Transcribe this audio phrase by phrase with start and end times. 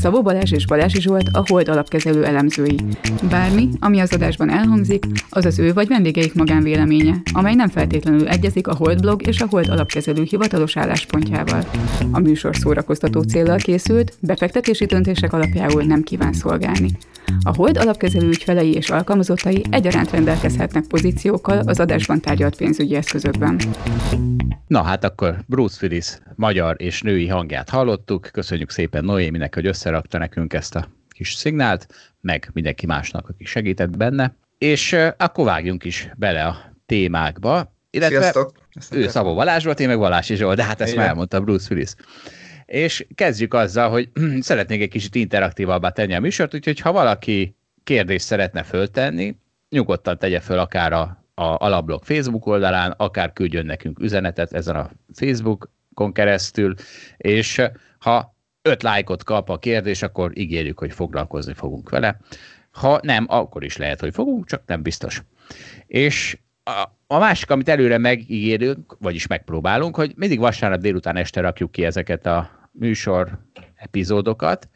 [0.00, 2.76] Szabó Balázs és Balázsi Zsolt a Hold alapkezelő elemzői.
[3.30, 8.66] Bármi, ami az adásban elhangzik, az az ő vagy vendégeik magánvéleménye, amely nem feltétlenül egyezik
[8.66, 11.64] a Hold blog és a Hold alapkezelő hivatalos álláspontjával.
[12.10, 16.90] A műsor szórakoztató célral készült, befektetési döntések alapjául nem kíván szolgálni.
[17.42, 23.60] A Hold alapkezelő ügyfelei és alkalmazottai egyaránt rendelkezhetnek pozíciókkal az adásban tárgyalt pénzügyi eszközökben.
[24.66, 28.28] Na hát akkor Bruce Willis magyar és női hangját hallottuk.
[28.32, 31.86] Köszönjük szépen Noéminek, hogy összerakta nekünk ezt a kis szignált,
[32.20, 34.34] meg mindenki másnak, aki segített benne.
[34.58, 37.74] És akkor vágjunk is bele a témákba.
[37.90, 38.52] Illetve Sziasztok!
[38.90, 41.00] Ő Szabó Balázs volt, én meg Balási Zsolt, de hát ezt Igen.
[41.00, 41.94] már elmondta Bruce Willis.
[42.66, 44.08] És kezdjük azzal, hogy
[44.40, 49.36] szeretnék egy kicsit interaktívabbá tenni a műsort, úgyhogy ha valaki kérdést szeretne föltenni,
[49.68, 54.90] nyugodtan tegye föl akár a, a Alablog Facebook oldalán, akár küldjön nekünk üzenetet ezen a
[55.14, 56.74] Facebookon keresztül,
[57.16, 57.62] és
[57.98, 58.31] ha
[58.62, 62.16] öt lájkot kap a kérdés, akkor ígérjük, hogy foglalkozni fogunk vele.
[62.70, 65.22] Ha nem, akkor is lehet, hogy fogunk, csak nem biztos.
[65.86, 71.72] És a, a másik, amit előre megígérünk, vagyis megpróbálunk, hogy mindig vasárnap délután este rakjuk
[71.72, 73.38] ki ezeket a műsor
[73.74, 74.68] epizódokat.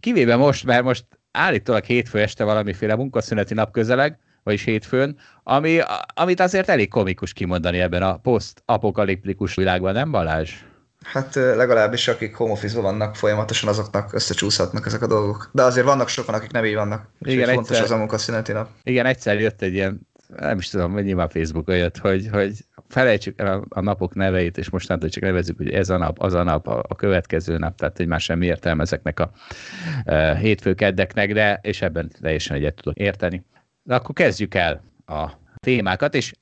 [0.00, 5.78] Kivéve most, mert most állítólag hétfő este valamiféle munkaszüneti nap közeleg, vagyis hétfőn, ami,
[6.14, 10.52] amit azért elég komikus kimondani ebben a post-apokaliptikus világban, nem Balázs?
[11.12, 15.50] Hát legalábbis akik home office vannak folyamatosan, azoknak összecsúszhatnak ezek a dolgok.
[15.52, 17.08] De azért vannak sokan, akik nem így vannak.
[17.20, 18.68] Igen, fontos egyszer, az a munkaszüneti nap.
[18.82, 23.40] Igen, egyszer jött egy ilyen, nem is tudom, hogy nyilván Facebookon jött, hogy, hogy felejtsük
[23.40, 26.42] el a, a napok neveit, és mostantól csak nevezzük, hogy ez a nap, az a
[26.42, 29.30] nap, a, a következő nap, tehát hogy már semmi értelme ezeknek a
[30.04, 33.44] e, hétfőkeddeknek, de és ebben teljesen egyet tudok érteni.
[33.82, 36.32] De akkor kezdjük el a témákat, és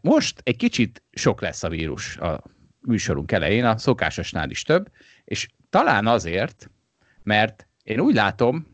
[0.00, 2.42] most egy kicsit sok lesz a vírus a
[2.82, 4.90] műsorunk elején, a szokásosnál is több,
[5.24, 6.70] és talán azért,
[7.22, 8.66] mert én úgy látom,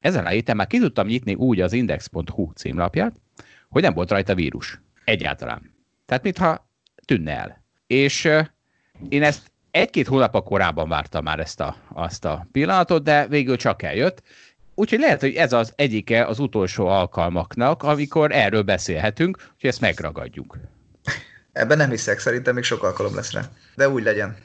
[0.00, 3.20] ezen a héten már ki tudtam nyitni úgy az index.hu címlapját,
[3.68, 4.80] hogy nem volt rajta vírus.
[5.04, 5.74] Egyáltalán.
[6.06, 6.68] Tehát mintha
[7.04, 7.62] tűnne el.
[7.86, 8.28] És
[9.08, 13.82] én ezt egy-két hónap korábban vártam már ezt a, azt a pillanatot, de végül csak
[13.82, 14.22] eljött.
[14.74, 20.58] Úgyhogy lehet, hogy ez az egyike az utolsó alkalmaknak, amikor erről beszélhetünk, hogy ezt megragadjuk.
[21.54, 23.42] Ebben nem hiszek, szerintem még sok alkalom lesz rá.
[23.74, 24.36] De úgy legyen.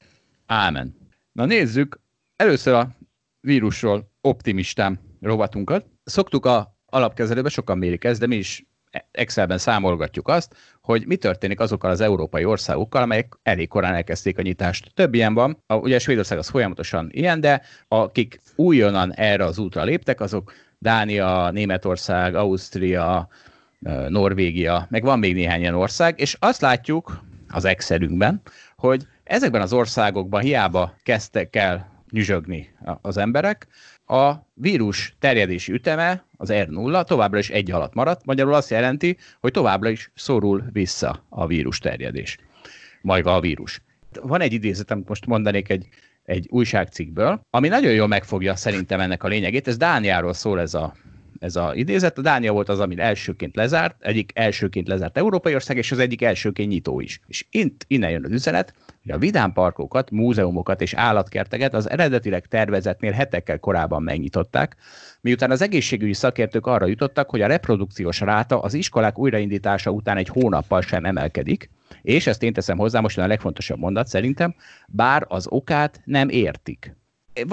[0.46, 0.97] Ámen.
[1.31, 2.00] Na nézzük,
[2.36, 2.96] először a
[3.40, 5.86] vírusról optimistám rovatunkat.
[6.03, 8.68] Szoktuk a alapkezelőbe, sokan mérik ezt, de mi is
[9.12, 14.41] Excelben számolgatjuk azt, hogy mi történik azokkal az európai országokkal, amelyek elég korán elkezdték a
[14.41, 14.91] nyitást.
[14.94, 19.84] Több ilyen van, a, ugye Svédország az folyamatosan ilyen, de akik újonnan erre az útra
[19.84, 23.28] léptek, azok Dánia, Németország, Ausztria,
[24.09, 28.41] Norvégia, meg van még néhány ilyen ország, és azt látjuk az Excelünkben,
[28.75, 32.69] hogy ezekben az országokban hiába kezdtek el nyüzsögni
[33.01, 33.67] az emberek,
[34.06, 39.51] a vírus terjedési üteme, az R0 továbbra is egy alatt maradt, magyarul azt jelenti, hogy
[39.51, 42.38] továbbra is szorul vissza a vírus terjedés,
[43.01, 43.81] maga a vírus.
[44.22, 45.88] Van egy idézet, amit most mondanék egy,
[46.23, 49.67] egy újságcikkből, ami nagyon jól megfogja szerintem ennek a lényegét.
[49.67, 50.94] Ez Dániáról szól ez a,
[51.39, 52.17] ez a idézet.
[52.17, 56.22] A Dánia volt az, ami elsőként lezárt, egyik elsőként lezárt európai ország, és az egyik
[56.22, 57.22] elsőként nyitó is.
[57.27, 58.73] És itt, innen jön az üzenet,
[59.03, 64.75] hogy a vidámparkokat, múzeumokat és állatkerteket az eredetileg tervezetnél hetekkel korábban megnyitották,
[65.22, 70.28] miután az egészségügyi szakértők arra jutottak, hogy a reprodukciós ráta az iskolák újraindítása után egy
[70.28, 71.69] hónappal sem emelkedik,
[72.01, 74.55] és ezt én teszem hozzá, most a legfontosabb mondat szerintem,
[74.88, 76.95] bár az okát nem értik.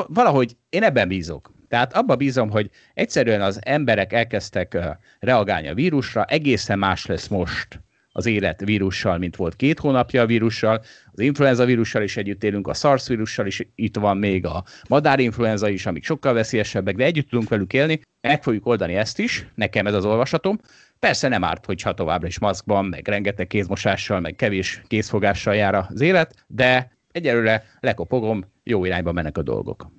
[0.08, 1.55] Valahogy én ebben bízok.
[1.68, 4.78] Tehát abba bízom, hogy egyszerűen az emberek elkezdtek
[5.18, 7.80] reagálni a vírusra, egészen más lesz most
[8.16, 10.82] az élet vírussal, mint volt két hónapja a vírussal,
[11.12, 15.68] az influenza vírussal is együtt élünk, a SARS vírussal is itt van még a madárinfluenza
[15.68, 19.86] is, amik sokkal veszélyesebbek, de együtt tudunk velük élni, meg fogjuk oldani ezt is, nekem
[19.86, 20.58] ez az olvasatom.
[20.98, 26.00] Persze nem árt, hogyha továbbra is maszkban, meg rengeteg kézmosással, meg kevés kézfogással jár az
[26.00, 29.95] élet, de egyelőre lekopogom, jó irányba mennek a dolgok.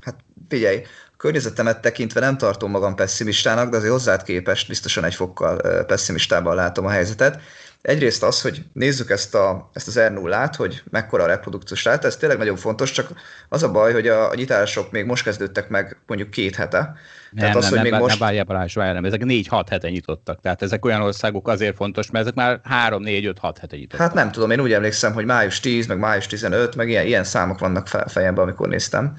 [0.00, 0.16] Hát
[0.48, 0.82] figyelj,
[1.16, 6.86] környezetemet tekintve nem tartom magam pessimistának, de azért hozzád képest biztosan egy fokkal pessimistában látom
[6.86, 7.40] a helyzetet.
[7.82, 12.06] Egyrészt az, hogy nézzük ezt, a, ezt az r 0 hogy mekkora a reprodukciós ráta,
[12.06, 13.08] ez tényleg nagyon fontos, csak
[13.48, 16.78] az a baj, hogy a, a nyitások még most kezdődtek meg mondjuk két hete.
[16.78, 16.96] Nem,
[17.40, 18.18] tehát az, nem, hogy még nem, most...
[18.18, 20.40] nem várjál Balázs, várjál, nem, ezek 4-6 hete nyitottak.
[20.40, 22.60] Tehát ezek olyan országok azért fontos, mert ezek már
[22.90, 24.06] 3-4-5-6 hete nyitottak.
[24.06, 27.24] Hát nem tudom, én úgy emlékszem, hogy május 10, meg május 15, meg ilyen, ilyen
[27.24, 29.16] számok vannak fejemben, amikor néztem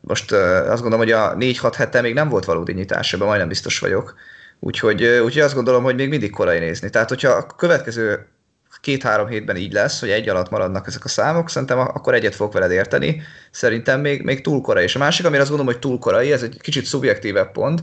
[0.00, 3.78] Most azt gondolom, hogy a 4-6 hete még nem volt valódi nyitás, ebben majdnem biztos
[3.78, 4.14] vagyok.
[4.60, 6.90] Úgyhogy, úgyhogy azt gondolom, hogy még mindig korai nézni.
[6.90, 8.26] Tehát, hogyha a következő
[8.80, 12.52] két-három hétben így lesz, hogy egy alatt maradnak ezek a számok, szerintem akkor egyet fogok
[12.52, 13.22] veled érteni.
[13.50, 14.82] Szerintem még, még túl korai.
[14.82, 17.82] És a másik, amire azt gondolom, hogy túl korai, ez egy kicsit szubjektívebb pont,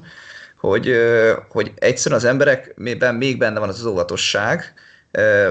[0.58, 0.96] hogy,
[1.50, 4.74] hogy egyszerűen az emberekben még benne van az, az óvatosság,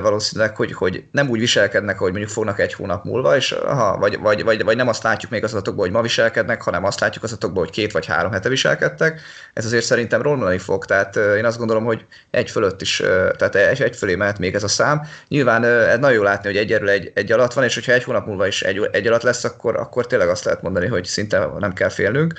[0.02, 4.18] valószínűleg, hogy, hogy nem úgy viselkednek, hogy mondjuk fognak egy hónap múlva, és aha, vagy,
[4.18, 7.24] vagy, vagy, vagy nem azt látjuk még az adatokból, hogy ma viselkednek, hanem azt látjuk
[7.24, 9.20] az adatokból, hogy két vagy három hete viselkedtek.
[9.54, 12.96] Ez azért szerintem romlani fog, tehát én azt gondolom, hogy egy fölött is,
[13.36, 15.02] tehát egy, egy fölé mehet még ez a szám.
[15.28, 18.04] Nyilván ez nagyon jó látni, hogy egy erről egy, egy alatt van, és hogyha egy
[18.04, 21.48] hónap múlva is egy, egy alatt lesz, akkor, akkor tényleg azt lehet mondani, hogy szinte
[21.58, 22.34] nem kell félnünk.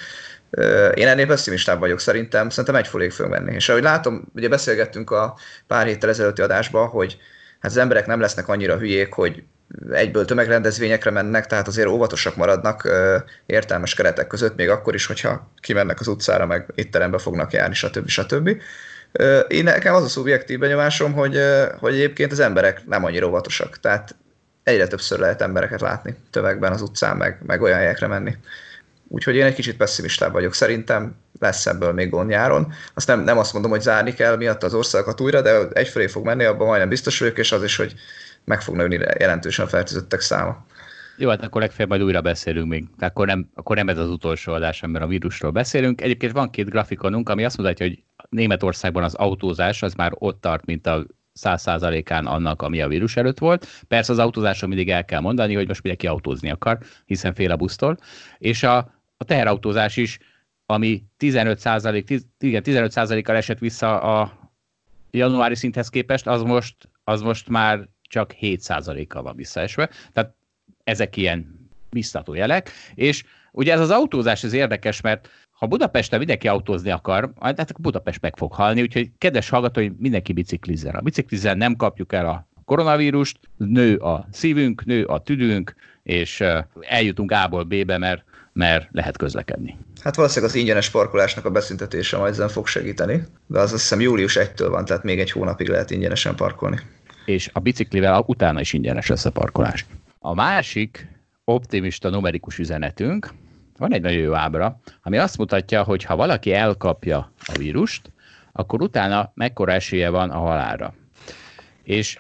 [0.94, 3.54] Én ennél pessimistább vagyok szerintem, szerintem egy fölé fog menni.
[3.54, 5.38] És ahogy látom, ugye beszélgettünk a
[5.68, 7.18] pár héttel ezelőtti adásban, hogy
[7.60, 9.44] hát az emberek nem lesznek annyira hülyék, hogy
[9.92, 12.90] egyből tömegrendezvényekre mennek, tehát azért óvatosak maradnak
[13.46, 18.08] értelmes keretek között, még akkor is, hogyha kimennek az utcára, meg étterembe fognak járni, stb.
[18.08, 18.62] stb.
[19.48, 21.40] Én nekem az a szubjektív benyomásom, hogy,
[21.80, 24.16] hogy egyébként az emberek nem annyira óvatosak, tehát
[24.64, 28.38] egyre többször lehet embereket látni tömegben az utcán, meg, meg olyan helyekre menni.
[29.14, 30.54] Úgyhogy én egy kicsit pessimistább vagyok.
[30.54, 32.74] Szerintem lesz ebből még gond nyáron.
[32.94, 36.26] Azt nem, nem azt mondom, hogy zárni kell miatt az országokat újra, de egyfelé fog
[36.26, 37.94] menni, abban majdnem biztos vagyok, és az is, hogy
[38.46, 40.66] meg fog nőni jelentősen a fertőzöttek száma.
[41.18, 42.88] Jó, hát akkor legfeljebb majd újra beszélünk még.
[43.00, 46.02] Akkor nem, akkor nem ez az utolsó adás, amiben a vírusról beszélünk.
[46.02, 50.66] Egyébként van két grafikonunk, ami azt mutatja, hogy Németországban az autózás az már ott tart,
[50.66, 53.68] mint a száz százalékán annak, ami a vírus előtt volt.
[53.88, 57.56] Persze az autózáson mindig el kell mondani, hogy most mindenki autózni akar, hiszen fél a
[57.56, 57.98] busztól.
[58.38, 60.20] És a a teherautózás is,
[60.66, 62.10] ami 15 százalék,
[62.40, 64.40] igen, 15% kal esett vissza a
[65.12, 69.90] januári szinthez képest, az most, az most már csak 7% kal van visszaesve.
[70.14, 70.34] Tehát
[70.84, 76.48] ezek ilyen biztató jelek, és ugye ez az autózás ez érdekes, mert ha Budapesten mindenki
[76.48, 80.96] autózni akar, hát akkor Budapest meg fog halni, úgyhogy kedves hallgató, mindenki biciklizzen.
[80.96, 86.44] A biciklizzen nem kapjuk el a koronavírust, nő a szívünk, nő a tüdőnk, és
[86.80, 88.24] eljutunk A-ból B-be, mert
[88.54, 89.78] mert lehet közlekedni.
[90.02, 94.02] Hát valószínűleg az ingyenes parkolásnak a beszüntetése majd ezen fog segíteni, de az azt hiszem
[94.02, 96.80] július 1-től van, tehát még egy hónapig lehet ingyenesen parkolni.
[97.26, 99.86] És a biciklivel utána is ingyenes lesz a parkolás.
[100.20, 101.08] A másik
[101.44, 103.34] optimista numerikus üzenetünk,
[103.78, 108.12] van egy nagyon jó ábra, ami azt mutatja, hogy ha valaki elkapja a vírust,
[108.52, 110.94] akkor utána mekkora esélye van a halálra.
[111.84, 112.20] És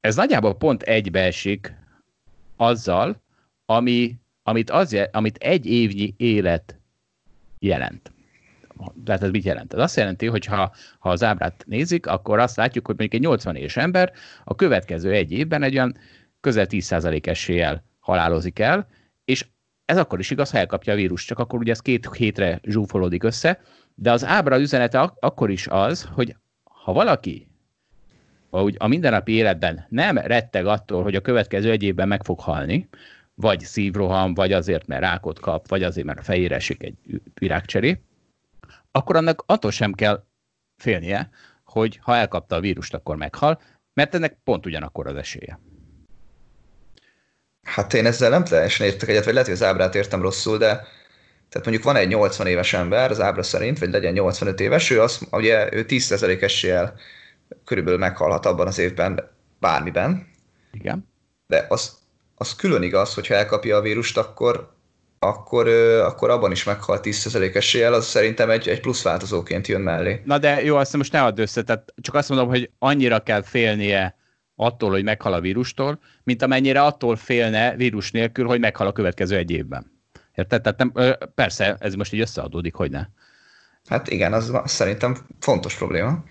[0.00, 1.74] ez nagyjából pont egybeesik
[2.56, 3.22] azzal,
[3.66, 6.78] ami amit, az, amit egy évnyi élet
[7.58, 8.12] jelent.
[9.04, 9.74] Tehát ez mit jelent?
[9.74, 13.28] Ez azt jelenti, hogy ha, ha az ábrát nézik, akkor azt látjuk, hogy mondjuk egy
[13.28, 14.12] 80 éves ember
[14.44, 15.96] a következő egy évben egy olyan
[16.40, 18.86] közel 10% eséllyel halálozik el,
[19.24, 19.46] és
[19.84, 23.22] ez akkor is igaz, ha elkapja a vírus, csak akkor ugye ez két hétre zsúfolódik
[23.22, 23.60] össze,
[23.94, 27.48] de az ábra üzenete ak- akkor is az, hogy ha valaki
[28.54, 32.88] ahogy a mindennapi életben nem retteg attól, hogy a következő egy évben meg fog halni,
[33.34, 38.00] vagy szívroham, vagy azért, mert rákot kap, vagy azért, mert a fejére esik egy virágcseré,
[38.92, 40.24] akkor annak attól sem kell
[40.76, 41.30] félnie,
[41.64, 43.60] hogy ha elkapta a vírust, akkor meghal,
[43.94, 45.58] mert ennek pont ugyanakkor az esélye.
[47.62, 50.86] Hát én ezzel nem teljesen értek egyet, vagy lehet, hogy az ábrát értem rosszul, de
[51.48, 55.00] tehát mondjuk van egy 80 éves ember az ábra szerint, vagy legyen 85 éves, ő,
[55.02, 56.94] az, ugye, ő 10% eséllyel
[57.64, 60.26] körülbelül meghalhat abban az évben bármiben.
[60.72, 61.08] Igen.
[61.46, 61.98] De az
[62.34, 64.72] az külön igaz, hogyha elkapja a vírust, akkor,
[65.18, 70.22] akkor, akkor abban is meghal 10% eséllyel, az szerintem egy, egy plusz változóként jön mellé.
[70.24, 73.42] Na de jó, azt most ne add össze, tehát csak azt mondom, hogy annyira kell
[73.42, 74.16] félnie
[74.56, 79.36] attól, hogy meghal a vírustól, mint amennyire attól félne vírus nélkül, hogy meghal a következő
[79.36, 79.92] egy évben.
[80.34, 80.62] Érted?
[80.62, 83.06] Tehát nem, persze, ez most így összeadódik, hogy ne.
[83.88, 86.24] Hát igen, az szerintem fontos probléma.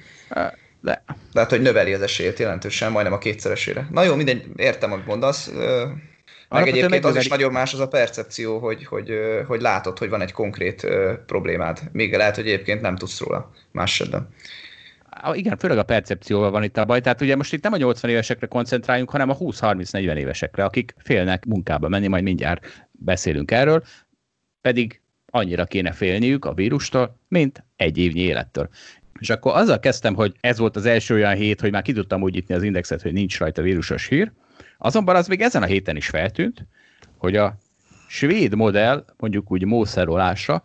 [0.84, 1.04] De.
[1.34, 3.88] Tehát, hogy növeli az esélyét jelentősen, majdnem a kétszeresére.
[3.92, 5.52] Na jó, mindegy, értem, amit mondasz.
[6.50, 9.12] Meg egyébként az is nagyon más az a percepció, hogy, hogy,
[9.48, 10.88] hogy látod, hogy van egy konkrét
[11.26, 11.80] problémád.
[11.92, 14.30] Még lehet, hogy egyébként nem tudsz róla más esetben.
[15.34, 17.02] Igen, főleg a percepcióval van itt a baj.
[17.02, 21.46] Tehát ugye most itt nem a 80 évesekre koncentráljunk, hanem a 20-30-40 évesekre, akik félnek
[21.46, 23.84] munkába menni, majd mindjárt beszélünk erről,
[24.62, 28.70] pedig annyira kéne félniük a vírustól, mint egy évnyi élettől.
[29.24, 32.22] És akkor azzal kezdtem, hogy ez volt az első olyan hét, hogy már ki tudtam
[32.22, 34.32] úgy nyitni az indexet, hogy nincs rajta vírusos hír.
[34.78, 36.68] Azonban az még ezen a héten is feltűnt,
[37.18, 37.58] hogy a
[38.08, 40.64] svéd modell, mondjuk úgy mószerolásra,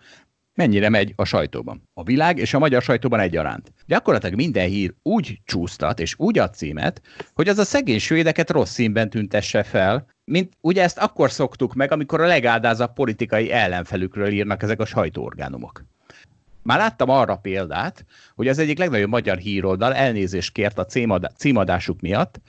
[0.55, 1.83] mennyire megy a sajtóban.
[1.95, 3.73] A világ és a magyar sajtóban egyaránt.
[3.87, 7.03] Gyakorlatilag minden hír úgy csúsztat és úgy ad címet,
[7.35, 11.93] hogy az a szegény svédeket rossz színben tüntesse fel, mint ugye ezt akkor szoktuk meg,
[11.93, 15.85] amikor a legádázabb politikai ellenfelükről írnak ezek a sajtóorgánumok.
[16.69, 20.87] Már láttam arra példát, hogy az egyik legnagyobb magyar híroldal elnézést kért a
[21.37, 22.41] címadásuk miatt,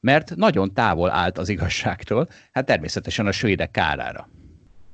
[0.00, 4.28] mert nagyon távol állt az igazságtól, hát természetesen a svédek kárára.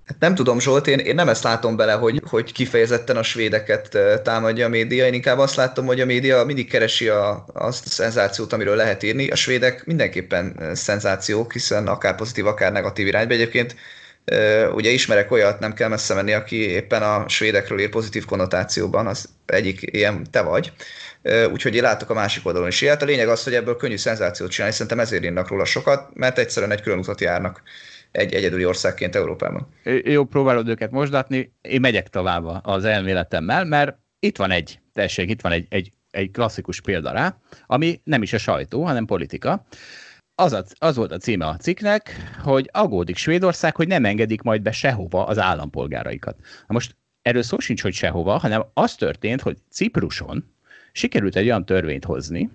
[0.04, 3.98] Hát nem tudom, Zsolt, én, én nem ezt látom bele, hogy, hogy kifejezetten a svédeket
[4.22, 7.88] támadja a média, én inkább azt látom, hogy a média mindig keresi a, azt a
[7.88, 9.30] szenzációt, amiről lehet írni.
[9.30, 13.34] A svédek mindenképpen szenzációk, hiszen akár pozitív, akár negatív irányba.
[13.34, 13.76] Egyébként
[14.74, 19.28] ugye ismerek olyat, nem kell messze menni, aki éppen a svédekről ír pozitív konnotációban, az
[19.46, 20.72] egyik ilyen te vagy.
[21.52, 23.02] Úgyhogy én látok a másik oldalon is ilyet.
[23.02, 26.72] A lényeg az, hogy ebből könnyű szenzációt csinálni, szerintem ezért írnak róla sokat, mert egyszerűen
[26.72, 27.62] egy külön utat járnak
[28.12, 29.68] egy egyedüli országként Európában.
[30.04, 35.40] Jó, próbálod őket mosdatni, én megyek tovább az elméletemmel, mert itt van egy, tessék, itt
[35.40, 39.66] van egy, egy, egy klasszikus példa rá, ami nem is a sajtó, hanem politika.
[40.40, 44.62] Az, a, az volt a címe a cikknek, hogy aggódik Svédország, hogy nem engedik majd
[44.62, 46.36] be sehova az állampolgáraikat.
[46.40, 50.44] Na most erről szó sincs, hogy sehova, hanem az történt, hogy Cipruson
[50.92, 52.50] sikerült egy olyan törvényt hozni,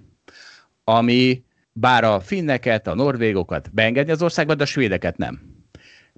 [0.84, 5.42] ami bár a finneket, a norvégokat beengedni az országba, de a svédeket nem.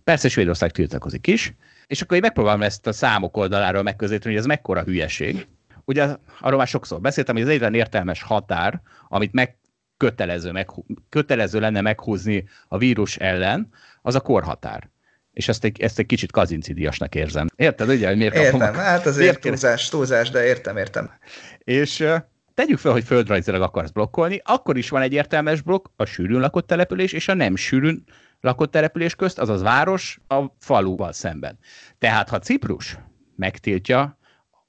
[0.03, 1.53] Persze Svédország tiltakozik is,
[1.87, 5.47] és akkor én megpróbálom ezt a számok oldaláról megközelíteni, hogy ez mekkora hülyeség.
[5.85, 9.57] Ugye arról már sokszor beszéltem, hogy az egyetlen értelmes határ, amit meg
[9.97, 10.69] kötelező, meg,
[11.09, 13.69] kötelező lenne meghúzni a vírus ellen,
[14.01, 14.89] az a korhatár.
[15.33, 17.47] És ezt egy, ezt egy kicsit kazincidiasnak érzem.
[17.55, 18.75] Érted, ugye, hogy miért Értem, kapom?
[18.75, 21.11] hát azért túlzás, túlzás, de értem, értem.
[21.57, 22.07] És
[22.53, 26.67] tegyük fel, hogy földrajzilag akarsz blokkolni, akkor is van egy értelmes blokk, a sűrűn lakott
[26.67, 28.03] település és a nem sűrűn
[28.41, 31.59] lakott település közt, azaz város a faluval szemben.
[31.99, 32.97] Tehát ha Ciprus
[33.35, 34.16] megtiltja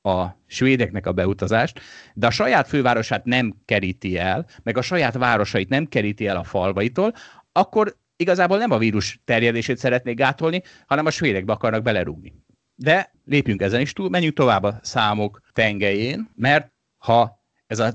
[0.08, 1.80] a svédeknek a beutazást,
[2.14, 6.44] de a saját fővárosát nem keríti el, meg a saját városait nem keríti el a
[6.44, 7.14] falvaitól,
[7.52, 12.34] akkor igazából nem a vírus terjedését szeretnék gátolni, hanem a svédekbe akarnak belerúgni.
[12.74, 17.92] De lépjünk ezen is túl, menjünk tovább a számok tengelyén, mert ha ez a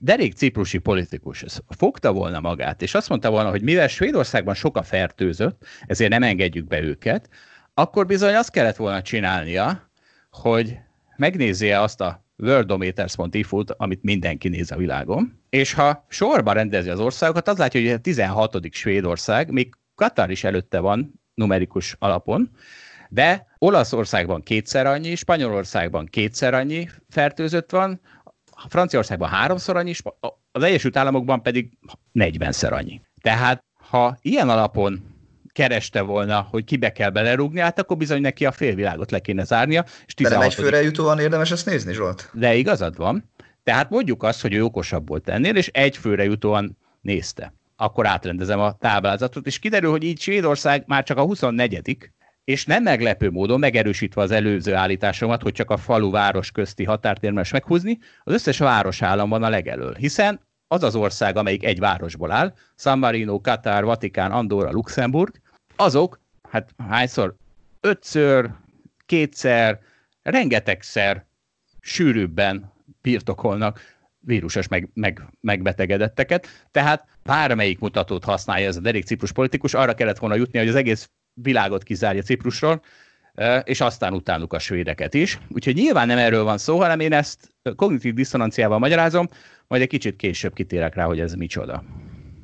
[0.00, 4.76] derék ciprusi politikus ez fogta volna magát, és azt mondta volna, hogy mivel Svédországban sok
[4.76, 7.28] a fertőzött, ezért nem engedjük be őket,
[7.74, 9.90] akkor bizony azt kellett volna csinálnia,
[10.30, 10.78] hogy
[11.16, 17.48] megnézzél azt a worldometers.info-t, amit mindenki néz a világon, és ha sorba rendezi az országokat,
[17.48, 18.58] az látja, hogy a 16.
[18.70, 22.50] Svédország, még Katar is előtte van numerikus alapon,
[23.08, 28.00] de Olaszországban kétszer annyi, Spanyolországban kétszer annyi fertőzött van,
[28.68, 29.92] Franciaországban háromszor annyi,
[30.52, 31.78] az Egyesült Államokban pedig
[32.14, 33.00] 40-szer annyi.
[33.20, 35.13] Tehát ha ilyen alapon
[35.54, 39.84] kereste volna, hogy kibe kell belerúgni, hát akkor bizony neki a félvilágot le kéne zárnia.
[40.06, 42.30] És De nem egy főre jutóan érdemes ezt nézni, Zsolt?
[42.32, 43.30] De igazad van.
[43.62, 47.54] Tehát mondjuk azt, hogy ő okosabb volt ennél, és egy főre jutóan nézte.
[47.76, 52.12] Akkor átrendezem a táblázatot, és kiderül, hogy így Svédország már csak a 24
[52.44, 57.50] és nem meglepő módon megerősítve az előző állításomat, hogy csak a falu-város közti határt érdemes
[57.50, 62.54] meghúzni, az összes városállam van a legelől, hiszen az az ország, amelyik egy városból áll,
[62.76, 65.40] San Marino, Katar, Vatikán, Andorra, Luxemburg,
[65.76, 67.34] azok, hát hányszor,
[67.80, 68.50] ötször,
[69.06, 69.80] kétszer,
[70.22, 71.24] rengetegszer
[71.80, 73.80] sűrűbben birtokolnak
[74.18, 76.46] vírusos meg, meg, megbetegedetteket.
[76.70, 80.74] Tehát bármelyik mutatót használja ez a derék ciprus politikus, arra kellett volna jutni, hogy az
[80.74, 82.82] egész világot kizárja Ciprusról,
[83.64, 85.38] és aztán utánuk a svédeket is.
[85.48, 89.28] Úgyhogy nyilván nem erről van szó, hanem én ezt kognitív diszonanciával magyarázom,
[89.66, 91.84] majd egy kicsit később kitérek rá, hogy ez micsoda.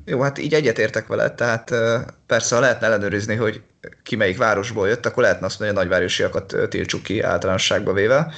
[0.05, 1.71] Jó, hát így egyetértek vele, tehát
[2.25, 3.61] persze, ha lehetne ellenőrizni, hogy
[4.03, 8.33] ki melyik városból jött, akkor lehetne azt mondani, hogy a nagyvárosiakat tiltsuk ki általánosságba véve.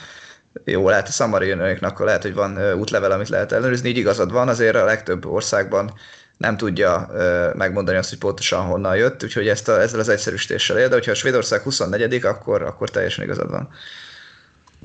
[0.64, 4.76] Jó, lehet a szamarinőknek, lehet, hogy van útlevel, amit lehet ellenőrizni, így igazad van, azért
[4.76, 5.94] a legtöbb országban
[6.38, 7.12] nem tudja
[7.56, 11.12] megmondani azt, hogy pontosan honnan jött, úgyhogy ezt a, ezzel az egyszerűsítéssel él, de hogyha
[11.12, 13.70] a Svédország 24 akkor, akkor teljesen igazad van.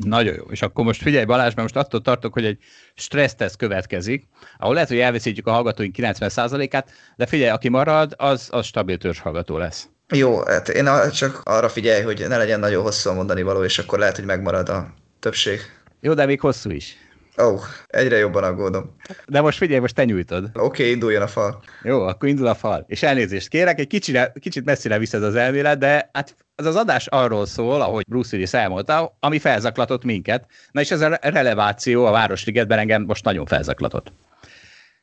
[0.05, 0.45] Nagyon jó.
[0.51, 2.59] És akkor most figyelj Balázs, mert most attól tartok, hogy egy
[2.95, 4.29] stressztesz következik,
[4.59, 9.19] ahol lehet, hogy elveszítjük a hallgatóink 90%-át, de figyelj, aki marad, az, az stabil törzs
[9.19, 9.89] hallgató lesz.
[10.15, 13.99] Jó, hát én csak arra figyelj, hogy ne legyen nagyon hosszú mondani való, és akkor
[13.99, 15.61] lehet, hogy megmarad a többség.
[16.01, 16.97] Jó, de még hosszú is.
[17.43, 18.97] Ó, oh, egyre jobban aggódom.
[19.27, 20.45] De most figyelj, most te nyújtod.
[20.45, 21.63] Oké, okay, induljon a fal.
[21.83, 22.85] Jó, akkor indul a fal.
[22.89, 27.07] És elnézést kérek, egy kicsire, kicsit messzire viszed az elmélet, de hát az az adás
[27.07, 30.47] arról szól, ahogy Bruce Willis elmondta, ami felzaklatott minket.
[30.71, 34.13] Na és ez a releváció a Városligetben engem most nagyon felzaklatott.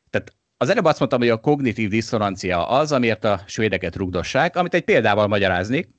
[0.10, 4.74] Tehát az előbb azt mondtam, hogy a kognitív diszonancia az, amiért a svédeket rugdossák, amit
[4.74, 5.90] egy példával magyaráznék.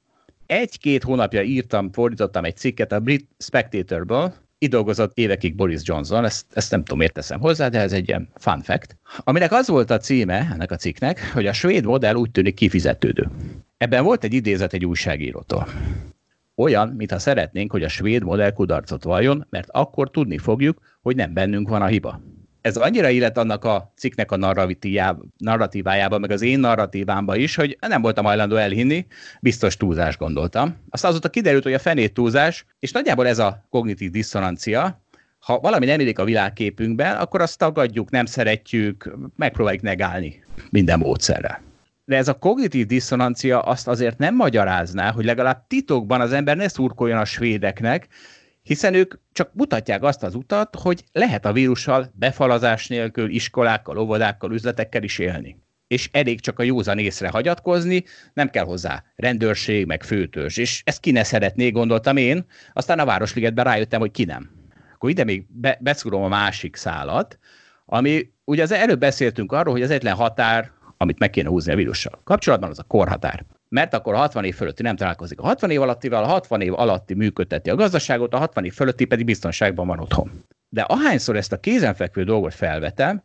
[0.47, 6.47] Egy-két hónapja írtam, fordítottam egy cikket a Brit Spectatorből, itt dolgozott évekig Boris Johnson, ezt,
[6.53, 9.91] ezt nem tudom, miért teszem hozzá, de ez egy ilyen fun fact, aminek az volt
[9.91, 13.29] a címe ennek a cikknek, hogy a svéd modell úgy tűnik kifizetődő.
[13.77, 15.69] Ebben volt egy idézet egy újságírótól.
[16.55, 21.33] Olyan, mintha szeretnénk, hogy a svéd modell kudarcot valljon, mert akkor tudni fogjuk, hogy nem
[21.33, 22.21] bennünk van a hiba.
[22.67, 24.37] Ez annyira illet annak a cikknek a
[25.37, 29.07] narratívájába, meg az én narratívámba is, hogy nem voltam hajlandó elhinni,
[29.41, 30.77] biztos túlzás gondoltam.
[30.91, 35.03] Aztán azóta kiderült, hogy a fenét túlzás, és nagyjából ez a kognitív diszonancia,
[35.39, 41.65] ha valami nem illik a világképünkben, akkor azt tagadjuk, nem szeretjük, megpróbáljuk negálni minden módszerrel
[42.09, 46.69] de ez a kognitív diszonancia azt azért nem magyarázná, hogy legalább titokban az ember ne
[46.69, 48.09] szurkoljon a svédeknek,
[48.67, 54.53] hiszen ők csak mutatják azt az utat, hogy lehet a vírussal befalazás nélkül iskolákkal, óvodákkal,
[54.53, 55.65] üzletekkel is élni.
[55.87, 58.05] És elég csak a józan észre hagyatkozni,
[58.35, 60.57] nem kell hozzá rendőrség, meg főtörzs.
[60.57, 64.51] És ezt ki ne szeretné, gondoltam én, aztán a Városligetben rájöttem, hogy ki nem.
[64.95, 67.39] Akkor ide még be, beszúrom a másik szálat,
[67.85, 71.77] ami ugye az előbb beszéltünk arról, hogy az egyetlen határ amit meg kéne húzni a
[71.77, 72.21] vírussal.
[72.25, 73.45] Kapcsolatban az a korhatár.
[73.77, 76.75] Mert akkor a 60 év fölötti nem találkozik a 60 év alattival, a 60 év
[76.75, 80.45] alatti működteti a gazdaságot, a 60 év fölötti pedig biztonságban van otthon.
[80.69, 83.23] De ahányszor ezt a kézenfekvő dolgot felvetem,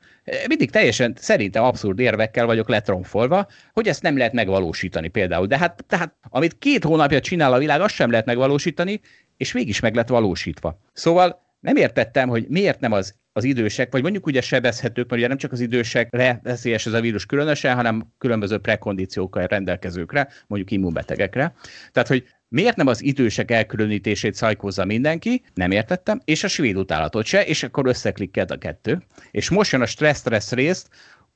[0.48, 5.46] mindig teljesen szerintem abszurd érvekkel vagyok letromfolva, hogy ezt nem lehet megvalósítani például.
[5.46, 9.02] De hát tehát, amit két hónapja csinál a világ, azt sem lehet megvalósítani,
[9.38, 10.80] és mégis meg lett valósítva.
[10.94, 15.28] Szóval nem értettem, hogy miért nem az az idősek, vagy mondjuk ugye sebezhetők, mert ugye
[15.28, 21.54] nem csak az idősekre veszélyes ez a vírus különösen, hanem különböző prekondíciókkal rendelkezőkre, mondjuk immunbetegekre.
[21.92, 27.26] Tehát, hogy miért nem az idősek elkülönítését szajkózza mindenki, nem értettem, és a svéd utálatot
[27.26, 29.02] se, és akkor összeklikked a kettő.
[29.32, 30.90] És most jön a stressz-stressz részt,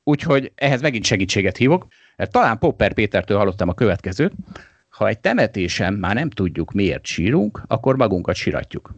[0.04, 1.88] úgyhogy ehhez megint segítséget hívok.
[2.18, 4.32] Talán Popper Pétertől hallottam a következőt,
[4.90, 8.94] ha egy temetésen már nem tudjuk, miért sírunk, akkor magunkat siratjuk.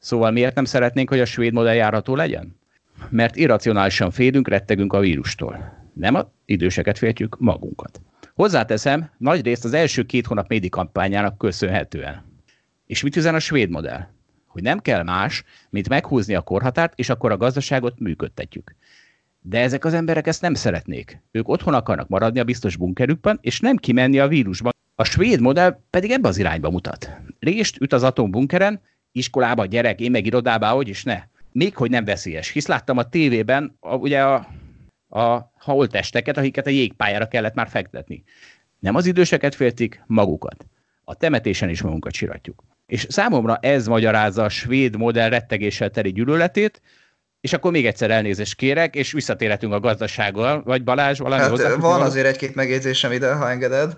[0.00, 2.56] Szóval miért nem szeretnénk, hogy a svéd modell járható legyen?
[3.08, 5.78] Mert irracionálisan félünk, rettegünk a vírustól.
[5.94, 8.00] Nem a időseket féltjük, magunkat.
[8.34, 12.24] Hozzáteszem, nagy részt az első két hónap médi kampányának köszönhetően.
[12.86, 14.06] És mit üzen a svéd modell?
[14.46, 18.74] Hogy nem kell más, mint meghúzni a korhatárt, és akkor a gazdaságot működtetjük.
[19.40, 21.22] De ezek az emberek ezt nem szeretnék.
[21.30, 24.72] Ők otthon akarnak maradni a biztos bunkerükben, és nem kimenni a vírusban.
[24.94, 27.10] A svéd modell pedig ebbe az irányba mutat.
[27.38, 28.80] Rést üt az atombunkeren,
[29.12, 31.22] iskolába, gyerek, én meg irodába, hogy is ne.
[31.52, 34.48] Még hogy nem veszélyes, hisz láttam a tévében a, ugye a,
[35.08, 38.24] a holtesteket, akiket a jégpályára kellett már fektetni.
[38.78, 40.66] Nem az időseket féltik, magukat.
[41.04, 42.64] A temetésen is magunkat siratjuk.
[42.86, 46.80] És számomra ez magyarázza a svéd modell rettegéssel teli gyűlöletét,
[47.40, 52.00] és akkor még egyszer elnézést kérek, és visszatérhetünk a gazdasággal, vagy Balázs, valami hát, Van
[52.00, 53.96] azért egy-két megjegyzésem ide, ha engeded.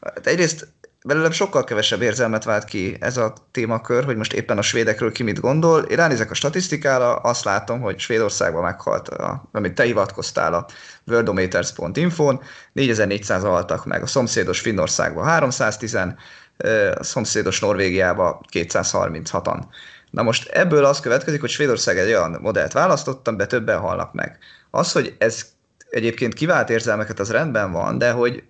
[0.00, 0.68] Hát egyrészt
[1.06, 5.22] belőlem sokkal kevesebb érzelmet vált ki ez a témakör, hogy most éppen a svédekről ki
[5.22, 5.82] mit gondol.
[5.82, 10.66] Én ránézek a statisztikára, azt látom, hogy Svédországban meghalt, a, amit te hivatkoztál a
[11.06, 12.40] worldometers.info-n,
[12.72, 19.62] 4400 haltak meg, a szomszédos Finnországban 310, a szomszédos Norvégiában 236-an.
[20.10, 24.38] Na most ebből az következik, hogy Svédország egy olyan modellt választottam, be többen halnak meg.
[24.70, 25.44] Az, hogy ez
[25.90, 28.42] egyébként kivált érzelmeket, az rendben van, de hogy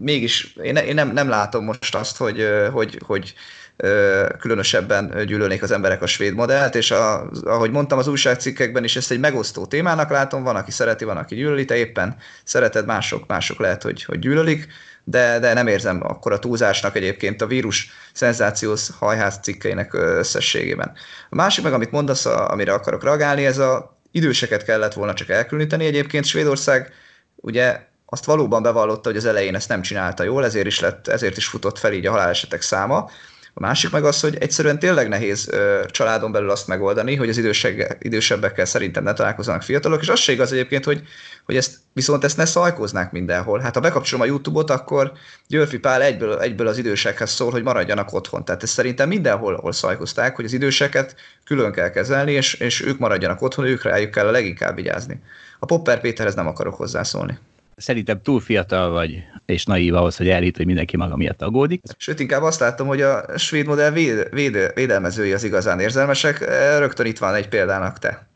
[0.00, 3.34] mégis én, én nem, nem látom most azt, hogy, hogy, hogy
[4.38, 9.10] különösebben gyűlölnék az emberek a svéd modellt, és a, ahogy mondtam az újságcikkekben is, ezt
[9.10, 13.58] egy megosztó témának látom, van, aki szereti, van, aki gyűlöli, te éppen szereted, mások, mások
[13.58, 14.66] lehet, hogy, hogy gyűlölik,
[15.04, 20.92] de, de nem érzem akkor a túlzásnak egyébként a vírus szenzációs hajház cikkeinek összességében.
[21.30, 25.86] A másik meg, amit mondasz, amire akarok reagálni, ez a időseket kellett volna csak elkülöníteni.
[25.86, 26.92] Egyébként Svédország
[27.36, 31.36] ugye azt valóban bevallotta, hogy az elején ezt nem csinálta jól, ezért is, lett, ezért
[31.36, 33.10] is futott fel így a halálesetek száma.
[33.54, 37.38] A másik meg az, hogy egyszerűen tényleg nehéz ö, családon belül azt megoldani, hogy az
[37.38, 41.02] időseg, idősebbekkel szerintem ne találkozzanak fiatalok, és az se igaz egyébként, hogy,
[41.44, 43.58] hogy ezt, viszont ezt ne szajkoznák mindenhol.
[43.58, 45.12] Hát ha bekapcsolom a YouTube-ot, akkor
[45.46, 48.44] Györfi Pál egyből, egyből az idősekhez szól, hogy maradjanak otthon.
[48.44, 52.98] Tehát ezt szerintem mindenhol hol szajkozták, hogy az időseket külön kell kezelni, és, és ők
[52.98, 55.22] maradjanak otthon, ők rájuk kell a leginkább vigyázni.
[55.58, 57.38] A Popper Péterhez nem akarok hozzászólni
[57.80, 61.82] szerintem túl fiatal vagy, és naív ahhoz, hogy elhitt, hogy mindenki maga miatt aggódik.
[61.96, 66.38] Sőt, inkább azt láttam, hogy a svéd modell véd, véd, védelmezői az igazán érzelmesek.
[66.78, 68.28] Rögtön itt van egy példának te.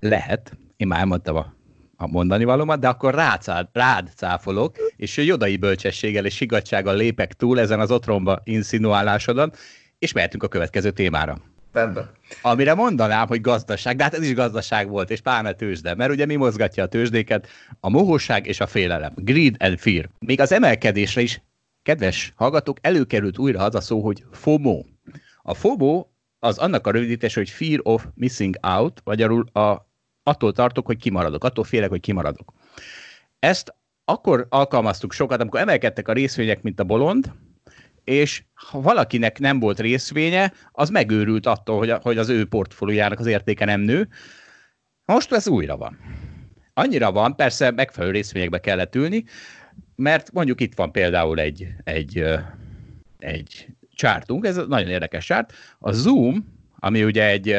[0.00, 0.52] Lehet.
[0.76, 1.54] Én már elmondtam a,
[1.96, 7.60] a mondani valómat, de akkor rád, rád cáfolok, és jodai bölcsességgel és sigatsággal lépek túl
[7.60, 9.52] ezen az otromba insinuálásodon,
[9.98, 11.51] és mehetünk a következő témára.
[11.72, 12.10] Rendben.
[12.42, 16.26] Amire mondanám, hogy gazdaság, de hát ez is gazdaság volt, és pláne tőzsde, mert ugye
[16.26, 17.48] mi mozgatja a tőzsdéket?
[17.80, 19.12] A mohóság és a félelem.
[19.16, 20.08] Greed and fear.
[20.18, 21.42] Még az emelkedésre is,
[21.82, 24.82] kedves hallgatók, előkerült újra az a szó, hogy FOMO.
[25.42, 26.06] A FOMO
[26.38, 29.88] az annak a rövidítés, hogy Fear of Missing Out, vagy a,
[30.22, 32.52] attól tartok, hogy kimaradok, attól félek, hogy kimaradok.
[33.38, 37.32] Ezt akkor alkalmaztuk sokat, amikor emelkedtek a részvények, mint a bolond,
[38.04, 43.18] és ha valakinek nem volt részvénye, az megőrült attól, hogy, a, hogy az ő portfóliójának
[43.18, 44.08] az értéke nem nő.
[45.04, 45.98] Most ez újra van.
[46.74, 49.24] Annyira van, persze megfelelő részvényekbe kellett ülni,
[49.96, 52.24] mert mondjuk itt van például egy, egy,
[53.18, 55.52] egy csártunk, ez nagyon érdekes csárt.
[55.78, 56.44] A Zoom,
[56.78, 57.56] ami ugye egy,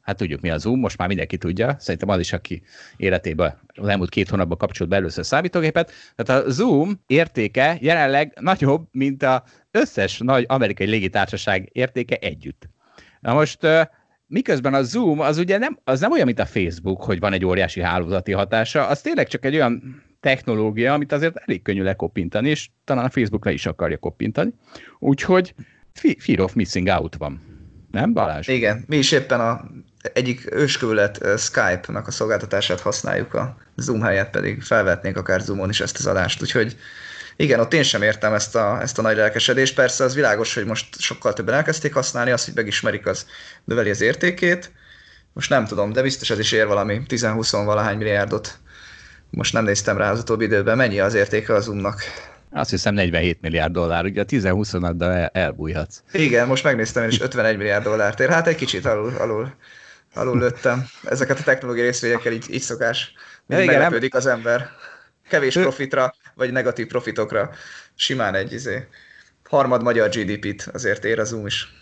[0.00, 2.62] hát tudjuk mi a Zoom, most már mindenki tudja, szerintem az is, aki
[2.96, 5.92] életében az elmúlt két hónapban kapcsolt be először számítógépet.
[6.14, 12.68] Tehát a Zoom értéke jelenleg nagyobb, mint az összes nagy amerikai légitársaság értéke együtt.
[13.20, 13.58] Na most
[14.26, 17.44] miközben a Zoom az ugye nem, az nem olyan, mint a Facebook, hogy van egy
[17.44, 22.68] óriási hálózati hatása, az tényleg csak egy olyan technológia, amit azért elég könnyű lekoppintani, és
[22.84, 24.50] talán a Facebook le is akarja koppintani.
[24.98, 25.54] Úgyhogy
[26.18, 27.40] fear of missing out van.
[27.90, 28.48] Nem, Balázs?
[28.48, 29.70] Igen, mi is éppen a
[30.12, 35.98] egyik őskövület Skype-nak a szolgáltatását használjuk, a Zoom helyett pedig felvetnénk akár Zoomon is ezt
[35.98, 36.76] az adást, úgyhogy
[37.40, 39.74] igen, ott én sem értem ezt a, ezt a nagy lelkesedést.
[39.74, 43.26] Persze az világos, hogy most sokkal többen elkezdték használni, az, hogy megismerik, az
[43.64, 44.72] növeli az értékét.
[45.32, 48.58] Most nem tudom, de biztos ez is ér valami 10-20 valahány milliárdot.
[49.30, 50.76] Most nem néztem rá az utóbbi időben.
[50.76, 52.02] Mennyi az értéke az Zoomnak?
[52.50, 56.02] Azt hiszem 47 milliárd dollár, ugye a 10-20 de el, elbújhatsz.
[56.12, 58.28] Igen, most megnéztem, és 51 milliárd dollárt ér.
[58.28, 59.54] Hát egy kicsit alul, alul,
[60.14, 60.86] alul lőttem.
[61.04, 63.12] Ezeket a technológiai részvényekkel így, így szokás.
[63.46, 64.70] Ja, igen, meglepődik az ember.
[65.28, 67.50] Kevés profitra, vagy negatív profitokra
[67.94, 68.86] simán egy izé,
[69.48, 71.76] harmad magyar GDP-t azért ér az Zoom is.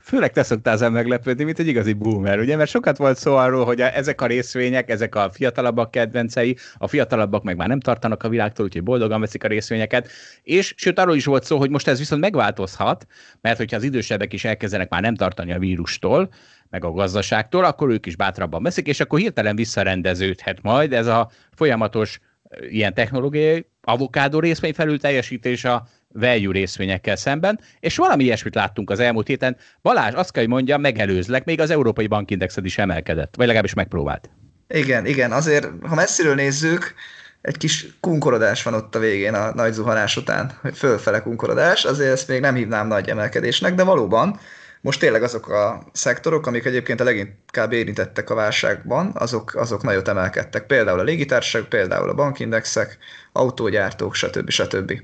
[0.00, 2.56] Főleg te szoktál ezen meglepődni, mint egy igazi boomer, ugye?
[2.56, 7.42] Mert sokat volt szó arról, hogy ezek a részvények, ezek a fiatalabbak kedvencei, a fiatalabbak
[7.42, 10.08] meg már nem tartanak a világtól, úgyhogy boldogan veszik a részvényeket.
[10.42, 13.06] És sőt, arról is volt szó, hogy most ez viszont megváltozhat,
[13.40, 16.32] mert hogyha az idősebbek is elkezdenek már nem tartani a vírustól,
[16.70, 21.30] meg a gazdaságtól, akkor ők is bátrabban veszik, és akkor hirtelen visszarendeződhet majd ez a
[21.54, 22.20] folyamatos
[22.68, 29.00] ilyen technológiai avokádó részvény felül teljesítés a value részvényekkel szemben, és valami ilyesmit láttunk az
[29.00, 29.56] elmúlt héten.
[29.82, 34.30] Balázs, azt kell, hogy mondjam, megelőzlek, még az Európai Bankindexed is emelkedett, vagy legalábbis megpróbált.
[34.68, 36.94] Igen, igen, azért, ha messziről nézzük,
[37.40, 42.12] egy kis kunkorodás van ott a végén a nagy zuhanás után, hogy fölfele kunkorodás, azért
[42.12, 44.38] ezt még nem hívnám nagy emelkedésnek, de valóban
[44.80, 50.08] most tényleg azok a szektorok, amik egyébként a leginkább érintettek a válságban, azok, azok nagyot
[50.08, 50.66] emelkedtek.
[50.66, 52.98] Például a légitársaság, például a bankindexek,
[53.32, 54.50] autógyártók, stb.
[54.50, 55.00] stb.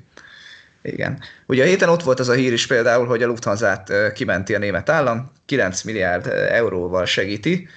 [0.83, 1.21] Igen.
[1.47, 4.59] Ugye a héten ott volt az a hír is például, hogy a Lufthansa-t kimenti a
[4.59, 7.69] német állam, 9 milliárd euróval segíti.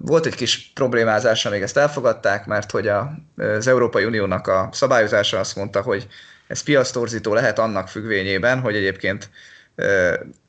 [0.00, 5.38] Volt egy kis problémázás, amíg ezt elfogadták, mert hogy a, az Európai Uniónak a szabályozása
[5.38, 6.06] azt mondta, hogy
[6.46, 9.30] ez piasztorzító lehet annak függvényében, hogy egyébként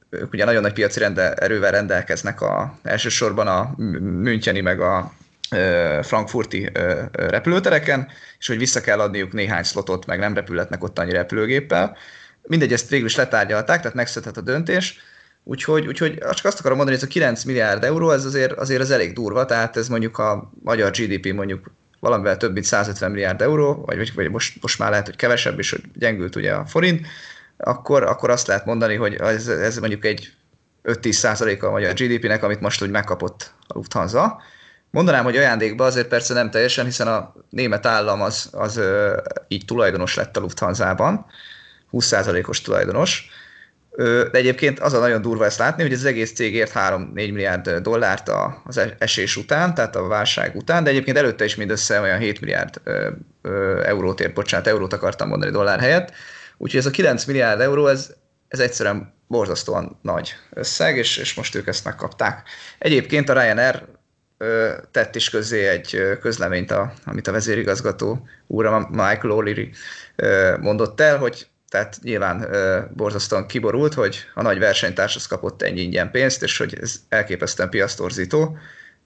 [0.09, 5.13] ők ugye nagyon nagy piaci rende, erővel rendelkeznek a, elsősorban a Müncheni meg a
[6.01, 6.69] frankfurti
[7.11, 8.07] repülőtereken,
[8.39, 11.97] és hogy vissza kell adniuk néhány slotot, meg nem repülhetnek ott annyi repülőgéppel.
[12.41, 14.99] Mindegy, ezt végül is letárgyalták, tehát megszületett a döntés,
[15.43, 18.81] úgyhogy, úgyhogy csak azt akarom mondani, hogy ez a 9 milliárd euró, ez azért, azért
[18.81, 23.41] az elég durva, tehát ez mondjuk a magyar GDP mondjuk valamivel több mint 150 milliárd
[23.41, 27.07] euró, vagy, vagy most, most már lehet, hogy kevesebb is, hogy gyengült ugye a forint,
[27.57, 30.33] akkor, akkor azt lehet mondani, hogy ez, ez mondjuk egy
[30.83, 34.41] 5-10 százaléka a magyar GDP-nek, amit most úgy megkapott a Lufthansa.
[34.91, 38.81] Mondanám, hogy ajándékba azért persze nem teljesen, hiszen a német állam az, az
[39.47, 41.25] így tulajdonos lett a Lufthansa-ban,
[41.91, 43.29] 20%-os tulajdonos.
[43.97, 47.69] De egyébként az a nagyon durva ezt látni, hogy az egész cég ért 3-4 milliárd
[47.69, 48.29] dollárt
[48.63, 52.81] az esés után, tehát a válság után, de egyébként előtte is mindössze olyan 7 milliárd
[53.83, 56.11] eurót ért, bocsánat, eurót akartam mondani dollár helyett.
[56.57, 58.13] Úgyhogy ez a 9 milliárd euró, ez,
[58.47, 62.49] ez egyszerűen borzasztóan nagy összeg, és, és most ők ezt megkapták.
[62.77, 63.83] Egyébként a Ryanair
[64.37, 69.75] ö, tett is közé egy közleményt, a, amit a vezérigazgató úr, Michael O'Leary
[70.59, 76.11] mondott el, hogy tehát nyilván ö, borzasztóan kiborult, hogy a nagy versenytárshoz kapott ennyi ingyen
[76.11, 78.57] pénzt, és hogy ez elképesztően piasztorzító.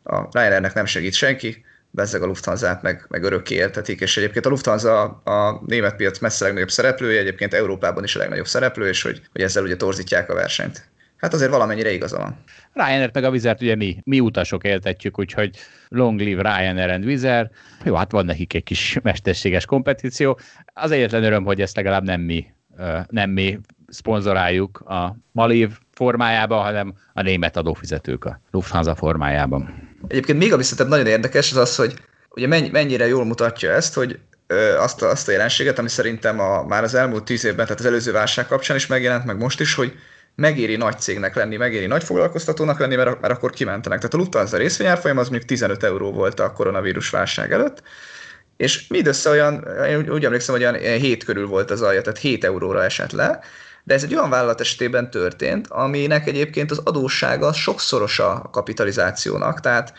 [0.03, 4.49] A Ryanairnek nem segít senki, bezzeg a Lufthansa-t meg, meg örökké éltetik, és egyébként a
[4.49, 9.21] Lufthansa a német piac messze legnagyobb szereplője, egyébként Európában is a legnagyobb szereplő, és hogy,
[9.31, 10.89] hogy ezzel ugye torzítják a versenyt.
[11.17, 12.43] Hát azért valamennyire igaza van.
[12.73, 17.51] Ryanair meg a Vizert ugye mi, mi utasok éltetjük, úgyhogy long live Ryanair and Vizer.
[17.83, 20.39] Jó, hát van nekik egy kis mesterséges kompetíció.
[20.73, 22.45] Az egyetlen öröm, hogy ezt legalább nem mi,
[23.07, 29.90] nem mi szponzoráljuk a Malív formájában, hanem a német adófizetők a Lufthansa formájában.
[30.07, 31.93] Egyébként még ami szerintem nagyon érdekes, az az, hogy
[32.29, 34.19] ugye mennyire jól mutatja ezt, hogy
[34.77, 37.85] azt a, azt a jelenséget, ami szerintem a, már az elmúlt tíz évben, tehát az
[37.85, 39.93] előző válság kapcsán is megjelent, meg most is, hogy
[40.35, 43.97] megéri nagy cégnek lenni, megéri nagy foglalkoztatónak lenni, mert, mert akkor kimentenek.
[43.97, 47.83] Tehát a Lufthansa részvényárfolyam az mondjuk 15 euró volt a koronavírus válság előtt,
[48.57, 52.43] és mindössze olyan, én úgy emlékszem, hogy olyan 7 körül volt az alja, tehát 7
[52.43, 53.39] euróra esett le,
[53.83, 59.93] de ez egy olyan vállalat esetében történt, aminek egyébként az adóssága sokszoros a kapitalizációnak, tehát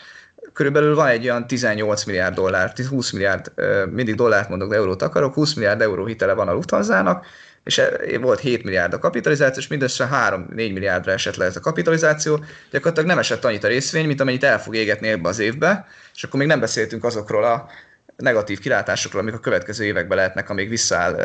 [0.53, 3.51] körülbelül van egy olyan 18 milliárd dollár, 20 milliárd,
[3.91, 7.25] mindig dollárt mondok, de eurót akarok, 20 milliárd euró hitele van a Lufthansa-nak,
[7.63, 11.59] és e, volt 7 milliárd a kapitalizáció, és mindössze 3-4 milliárdra esett le ez a
[11.59, 15.85] kapitalizáció, gyakorlatilag nem esett annyit a részvény, mint amennyit el fog égetni ebbe az évbe,
[16.13, 17.69] és akkor még nem beszéltünk azokról a
[18.17, 21.15] negatív kilátásokról, amik a következő években lehetnek, amíg visszaáll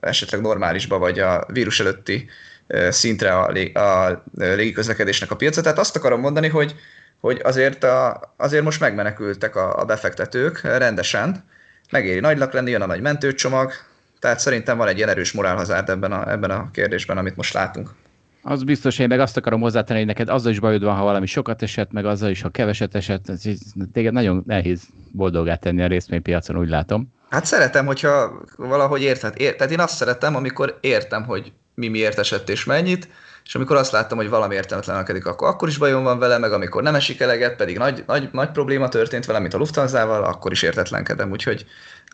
[0.00, 2.28] esetleg normálisba, vagy a vírus előtti
[2.88, 5.60] szintre a, a légiközlekedésnek a piaca.
[5.60, 6.74] Tehát azt akarom mondani, hogy,
[7.20, 11.44] hogy azért, a, azért most megmenekültek a, a befektetők rendesen,
[11.90, 13.72] megéri nagylak lenni, jön a nagy mentőcsomag,
[14.20, 17.90] tehát szerintem van egy ilyen erős morálhazárd ebben a, ebben a kérdésben, amit most látunk.
[18.42, 21.26] Az biztos, én meg azt akarom hozzátenni, hogy neked azzal is bajod van, ha valami
[21.26, 23.32] sokat esett, meg azzal is, ha keveset esett.
[23.92, 27.12] Téged nagyon nehéz boldogát tenni a részvénypiacon, úgy látom.
[27.30, 29.34] Hát szeretem, hogyha valahogy érted.
[29.36, 33.08] Ér, tehát én azt szeretem, amikor értem, hogy mi miért esett és mennyit,
[33.44, 36.82] és amikor azt láttam, hogy valami értelmetlenkedik, akkor, akkor is bajom van vele, meg amikor
[36.82, 40.62] nem esik eleget, pedig nagy, nagy, nagy probléma történt vele, mint a Lufthansa-val, akkor is
[40.62, 41.30] értetlenkedem.
[41.30, 41.66] Úgyhogy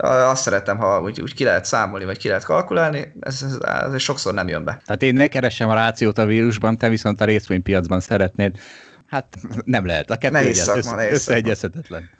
[0.02, 3.58] azt szeretem, ha úgy, úgy ki lehet számolni, vagy ki lehet kalkulálni, ez, ez,
[3.92, 4.80] ez sokszor nem jön be.
[4.84, 8.58] Tehát én ne keresem a rációt a vírusban, te viszont a részvénypiacban szeretnéd.
[9.06, 12.10] Hát nem lehet, a kettő nehéz szakma, össze, nehéz összeegyezhetetlen.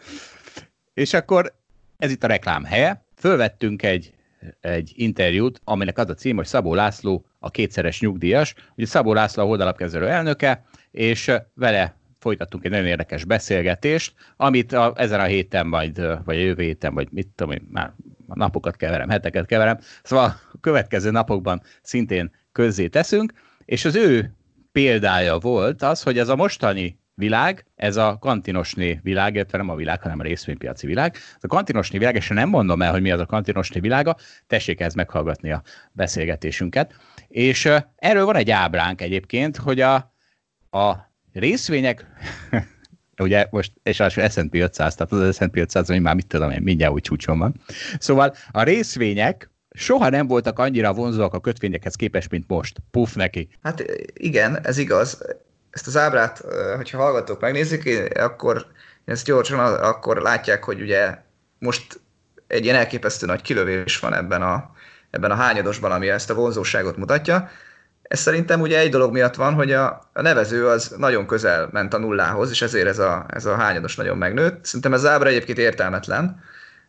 [0.95, 1.55] És akkor
[1.99, 3.05] ez itt a reklám helye.
[3.17, 4.15] Fölvettünk egy,
[4.61, 8.55] egy interjút, aminek az a cím, hogy Szabó László a kétszeres nyugdíjas.
[8.77, 14.93] Ugye Szabó László a holdalapkezelő elnöke, és vele folytattunk egy nagyon érdekes beszélgetést, amit a,
[14.97, 17.93] ezen a héten majd, vagy a jövő héten, vagy mit tudom én, már
[18.27, 23.33] napokat keverem, heteket keverem, szóval a következő napokban szintén közzé teszünk,
[23.65, 24.37] és az ő
[24.73, 29.75] példája volt az, hogy ez a mostani világ, ez a kantinosné világ, illetve nem a
[29.75, 31.15] világ, hanem a részvénypiaci világ.
[31.15, 34.81] Ez a kantinosné világ, és nem mondom el, hogy mi az a kantinosné világa, tessék
[34.81, 36.95] ez meghallgatni a beszélgetésünket.
[37.29, 39.95] És erről van egy ábránk egyébként, hogy a,
[40.71, 42.07] a részvények,
[43.19, 46.63] ugye most, és az S&P 500, tehát az S&P 500, hogy már mit tudom én,
[46.63, 47.55] mindjárt úgy csúcson van.
[47.99, 52.77] Szóval a részvények soha nem voltak annyira vonzóak a kötvényekhez képest, mint most.
[52.91, 53.49] Puff neki.
[53.63, 55.23] Hát igen, ez igaz.
[55.79, 56.45] Ezt az ábrát,
[56.77, 58.67] hogyha hallgatók megnézik, akkor
[59.05, 61.17] ezt gyorsan akkor látják, hogy ugye
[61.59, 62.01] most
[62.47, 64.71] egy ilyen elképesztő nagy kilövés van ebben a,
[65.11, 67.51] ebben a hányadosban, ami ezt a vonzóságot mutatja.
[68.03, 71.95] Ez szerintem ugye egy dolog miatt van, hogy a, a nevező az nagyon közel ment
[71.95, 74.65] a nullához, és ezért ez a, ez a hányados nagyon megnőtt.
[74.65, 76.43] Szerintem ez ábra egyébként értelmetlen,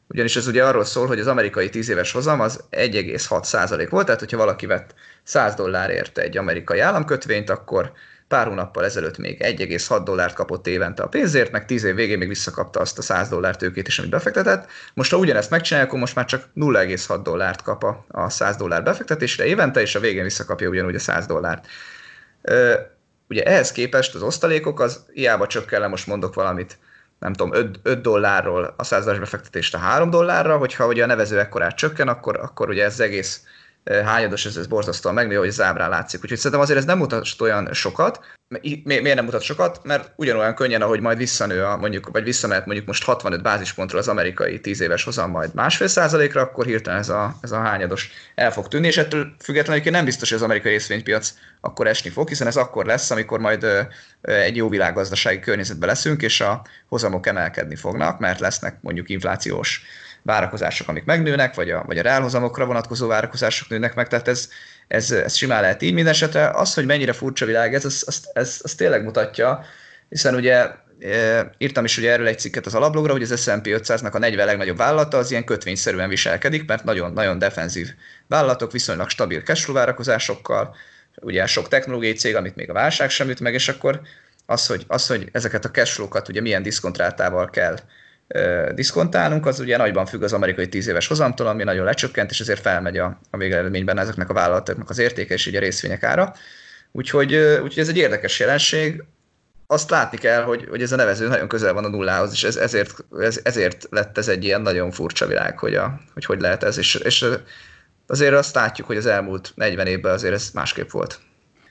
[0.08, 4.20] ugyanis ez ugye arról szól, hogy az amerikai 10 éves hozam az 1,6% volt, tehát
[4.20, 7.92] hogyha valaki vett 100 dollárért egy amerikai államkötvényt, akkor
[8.30, 12.28] pár hónappal ezelőtt még 1,6 dollárt kapott évente a pénzért, meg 10 év végén még
[12.28, 14.70] visszakapta azt a 100 dollár tőkét is, amit befektetett.
[14.94, 19.46] Most ha ugyanezt megcsinálja, akkor most már csak 0,6 dollárt kap a 100 dollár befektetésre
[19.46, 21.68] évente, és a végén visszakapja ugyanúgy a 100 dollárt.
[23.30, 26.78] Ugye ehhez képest az osztalékok, az hiába csökken le, most mondok valamit,
[27.20, 31.08] nem tudom, 5, 5 dollárról a 100 dollárs befektetést a 3 dollárra, hogyha ugye a
[31.08, 33.44] nevező ekkorát csökken, akkor, akkor ugye ez egész
[33.86, 36.22] hányados, ez, ez borzasztóan megnő, hogy az ábrán látszik.
[36.24, 38.20] Úgyhogy szerintem azért ez nem mutat olyan sokat.
[38.62, 39.80] Mi, miért nem mutat sokat?
[39.84, 44.08] Mert ugyanolyan könnyen, ahogy majd visszanő, a, mondjuk, vagy visszamehet mondjuk most 65 bázispontról az
[44.08, 48.52] amerikai 10 éves hozam majd másfél százalékra, akkor hirtelen ez a, ez a hányados el
[48.52, 52.48] fog tűnni, és ettől függetlenül nem biztos, hogy az amerikai részvénypiac akkor esni fog, hiszen
[52.48, 53.66] ez akkor lesz, amikor majd
[54.22, 59.84] egy jó világgazdasági környezetben leszünk, és a hozamok emelkedni fognak, mert lesznek mondjuk inflációs
[60.22, 64.50] várakozások, amik megnőnek, vagy a, vagy a reálhozamokra vonatkozó várakozások nőnek meg, tehát ez,
[64.88, 65.94] ez, ez simán lehet így.
[65.94, 69.66] Mindenesetre az, hogy mennyire furcsa világ ez, az, az, ez, az tényleg mutatja,
[70.10, 70.68] hiszen ugye
[71.00, 74.46] e, írtam is ugye erről egy cikket az alaplogra, hogy az S&P 500-nak a 40
[74.46, 77.88] legnagyobb vállalata az ilyen kötvényszerűen viselkedik, mert nagyon-nagyon defenzív
[78.28, 80.76] vállalatok, viszonylag stabil cashflow várakozásokkal,
[81.22, 84.02] ugye sok technológiai cég, amit még a válság sem üt meg, és akkor
[84.46, 87.76] az, hogy, az, hogy ezeket a cashflow-kat ugye milyen diszkontrátával kell
[88.74, 92.62] diszkontálnunk, az ugye nagyban függ az amerikai 10 éves hozamtól, ami nagyon lecsökkent, és ezért
[92.62, 96.34] felmegy a, a végeredményben ezeknek a vállalatoknak az értéke és így a részvények ára.
[96.92, 99.04] Úgyhogy, úgyhogy ez egy érdekes jelenség.
[99.68, 102.56] Azt látni kell, hogy, hogy ez a nevező nagyon közel van a nullához, és ez,
[102.56, 106.64] ezért, ez, ezért lett ez egy ilyen nagyon furcsa világ, hogy a, hogy, hogy lehet
[106.64, 106.78] ez.
[106.78, 107.26] És, és
[108.08, 111.20] azért azt látjuk, hogy az elmúlt 40 évben azért ez másképp volt.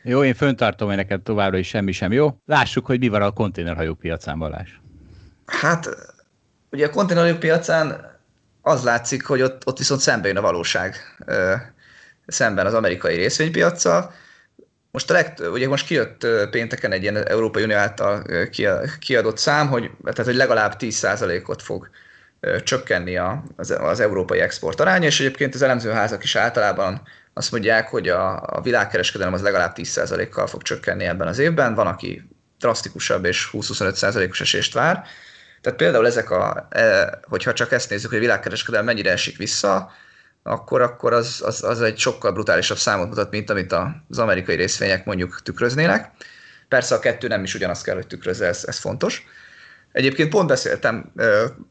[0.03, 2.39] Jó, én föntartom, hogy neked továbbra is semmi sem jó.
[2.47, 4.71] Lássuk, hogy mi van a konténerhajók piacán, Balázs.
[5.47, 5.89] Hát
[6.71, 8.17] ugye a konténerhajók piacán
[8.63, 10.97] az látszik, hogy ott, ott viszont szembe jön a valóság
[12.27, 14.13] szemben az amerikai részvénypiacsal.
[14.91, 18.27] most a legt, ugye most kijött pénteken egy ilyen Európai Unió által
[18.99, 21.91] kiadott szám, hogy, tehát, hogy legalább 10%-ot fog
[22.65, 23.17] csökkenni
[23.57, 27.03] az, az európai export aránya, és egyébként az elemzőházak is általában
[27.33, 31.75] azt mondják, hogy a, a világkereskedelem az legalább 10%-kal fog csökkenni ebben az évben.
[31.75, 32.29] Van, aki
[32.59, 35.05] drasztikusabb és 20-25%-os esést vár.
[35.61, 39.93] Tehát például ezek a, e, hogyha csak ezt nézzük, hogy a világkereskedelem mennyire esik vissza,
[40.43, 43.73] akkor, akkor az, az, az egy sokkal brutálisabb számot mutat, mint amit
[44.09, 46.11] az amerikai részvények mondjuk tükröznének.
[46.69, 49.27] Persze a kettő nem is ugyanazt kell, hogy tükrözze, ez, ez fontos.
[49.93, 51.13] Egyébként pont beszéltem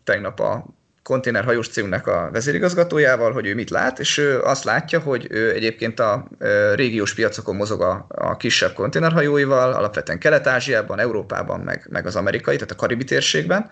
[0.04, 0.66] tegnap a
[1.08, 6.00] konténerhajós cégnek a vezérigazgatójával, hogy ő mit lát, és ő azt látja, hogy ő egyébként
[6.00, 6.28] a
[6.76, 12.72] régiós piacokon mozog a, a kisebb konténerhajóival, alapvetően Kelet-Ázsiában, Európában, meg, meg az amerikai, tehát
[12.72, 13.70] a karibi térségben,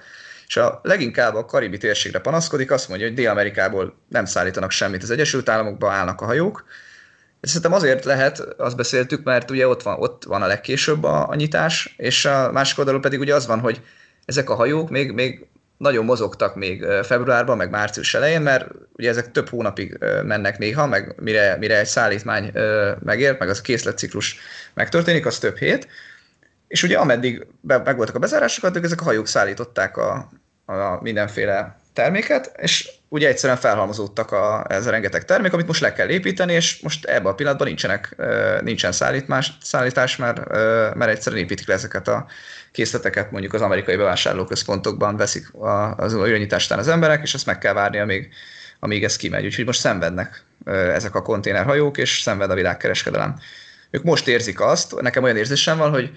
[0.48, 5.12] és a leginkább a karibi térségre panaszkodik, azt mondja, hogy Dél-Amerikából nem szállítanak semmit az
[5.12, 6.65] Egyesült Államokba, állnak a hajók.
[7.39, 11.30] Ez szerintem azért lehet, azt beszéltük, mert ugye ott van, ott van a legkésőbb a,
[11.30, 13.82] a nyitás, és a másik oldalon pedig ugye az van, hogy
[14.26, 19.31] ezek a hajók még, még nagyon mozogtak még februárban, meg március elején, mert ugye ezek
[19.31, 22.51] több hónapig mennek néha, meg mire, mire egy szállítmány
[23.03, 24.38] megér, meg az készletciklus
[24.73, 25.88] megtörténik, az több hét,
[26.67, 30.29] és ugye ameddig be, meg voltak a bezárások, addig ezek a hajók szállították a,
[30.65, 35.93] a mindenféle terméket, és ugye egyszerűen felhalmozódtak a, ez a rengeteg termék, amit most le
[35.93, 38.15] kell építeni, és most ebben a pillanatban nincsenek,
[38.62, 40.49] nincsen szállítás, szállítás mert,
[40.95, 42.25] mert egyszerűen építik le ezeket a
[42.71, 45.47] készleteket, mondjuk az amerikai bevásárlóközpontokban veszik
[45.95, 48.30] az újranyitásán az emberek, és ezt meg kell várni, amíg,
[48.80, 49.45] amíg ez kimegy.
[49.45, 53.39] Úgyhogy most szenvednek ezek a konténerhajók, és szenved a világkereskedelem.
[53.89, 56.12] Ők most érzik azt, nekem olyan érzésem van, hogy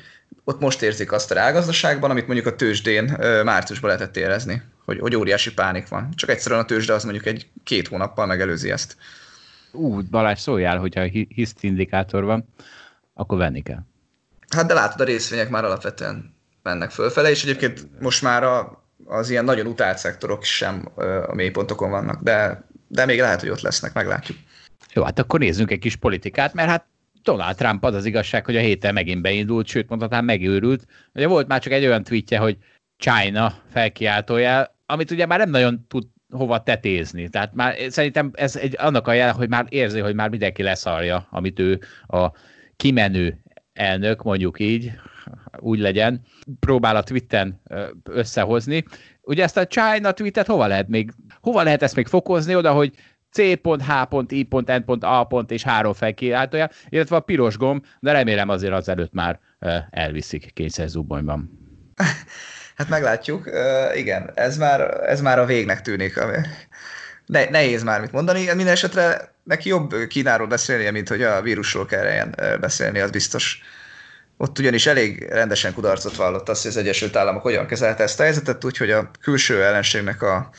[0.45, 5.17] ott most érzik azt a rágazdaságban, amit mondjuk a tőzsdén márciusban lehetett érezni, hogy, hogy
[5.17, 6.09] óriási pánik van.
[6.14, 8.97] Csak egyszerűen a tőzsde az mondjuk egy két hónappal megelőzi ezt.
[9.73, 12.49] Ú, Balázs, szóljál, hogyha hiszt indikátor van,
[13.14, 13.83] akkor venni kell.
[14.49, 19.31] Hát de látod, a részvények már alapvetően mennek fölfele, és egyébként most már a, az
[19.31, 20.88] ilyen nagyon utált szektorok sem
[21.27, 24.38] a mélypontokon vannak, de, de még lehet, hogy ott lesznek, meglátjuk.
[24.93, 26.87] Jó, hát akkor nézzünk egy kis politikát, mert hát
[27.29, 30.87] Donald Trump az az igazság, hogy a héten megint beindult, sőt mondhatnám megőrült.
[31.14, 32.57] Ugye volt már csak egy olyan tweetje, hogy
[32.97, 37.29] China felkiáltójel, amit ugye már nem nagyon tud hova tetézni.
[37.29, 41.27] Tehát már szerintem ez egy annak a jel, hogy már érzi, hogy már mindenki leszarja,
[41.31, 42.31] amit ő a
[42.77, 44.93] kimenő elnök, mondjuk így,
[45.59, 46.21] úgy legyen,
[46.61, 47.61] próbál a Twitteren
[48.05, 48.85] összehozni.
[49.23, 52.93] Ugye ezt a China tweetet hova lehet még, hova lehet ezt még fokozni oda, hogy
[53.31, 55.27] C.H.I.N.A.
[55.49, 59.41] és három felkiáltója, illetve a piros gomb, de remélem azért az előtt már
[59.91, 61.51] elviszik kényszerzubonyban.
[62.77, 63.47] Hát meglátjuk.
[63.47, 66.21] Uh, igen, ez már, ez már a végnek tűnik.
[67.27, 68.45] Ne, nehéz már mit mondani.
[68.47, 72.25] Minden esetre neki jobb Kínáról beszélnie, mint hogy a vírusról kell
[72.61, 73.62] beszélni, az biztos.
[74.37, 78.23] Ott ugyanis elég rendesen kudarcot vallott azt, hogy az Egyesült Államok hogyan kezelte ezt a
[78.23, 80.51] helyzetet, úgyhogy a külső ellenségnek a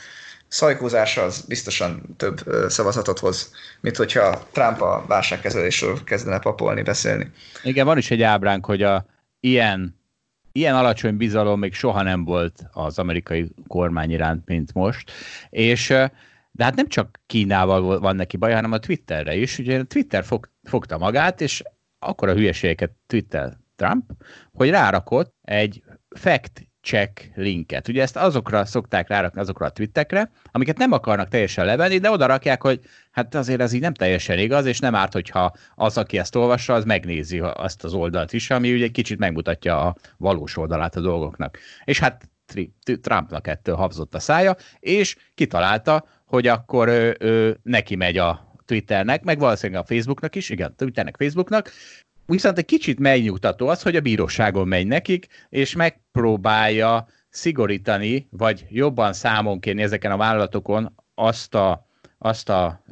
[0.50, 7.30] szajkózása az biztosan több szavazatot hoz, mint hogyha Trump a válságkezelésről kezdene papolni, beszélni.
[7.62, 9.06] Igen, van is egy ábránk, hogy a
[9.40, 10.00] ilyen,
[10.52, 15.10] ilyen alacsony bizalom még soha nem volt az amerikai kormány iránt, mint most,
[15.50, 15.88] és
[16.52, 19.58] de hát nem csak Kínával van neki baj, hanem a Twitterre is.
[19.58, 21.62] Ugye a Twitter fog, fogta magát, és
[21.98, 24.10] akkor a hülyeségeket Twitter Trump,
[24.52, 27.88] hogy rárakott egy fact check linket.
[27.88, 32.26] Ugye ezt azokra szokták rárakni, azokra a twittekre, amiket nem akarnak teljesen levenni, de oda
[32.26, 36.18] rakják, hogy hát azért ez így nem teljesen igaz, és nem árt, hogyha az, aki
[36.18, 40.56] ezt olvassa, az megnézi azt az oldalt is, ami ugye egy kicsit megmutatja a valós
[40.56, 41.58] oldalát a dolgoknak.
[41.84, 42.28] És hát
[43.00, 49.22] Trumpnak ettől habzott a szája, és kitalálta, hogy akkor ő, ő, neki megy a Twitternek,
[49.22, 51.70] meg valószínűleg a Facebooknak is, igen, Twitternek, Facebooknak,
[52.30, 59.12] Viszont egy kicsit megnyugtató az, hogy a bíróságon megy nekik, és megpróbálja szigorítani, vagy jobban
[59.12, 61.86] számon kérni ezeken a vállalatokon azt a,
[62.18, 62.84] azt a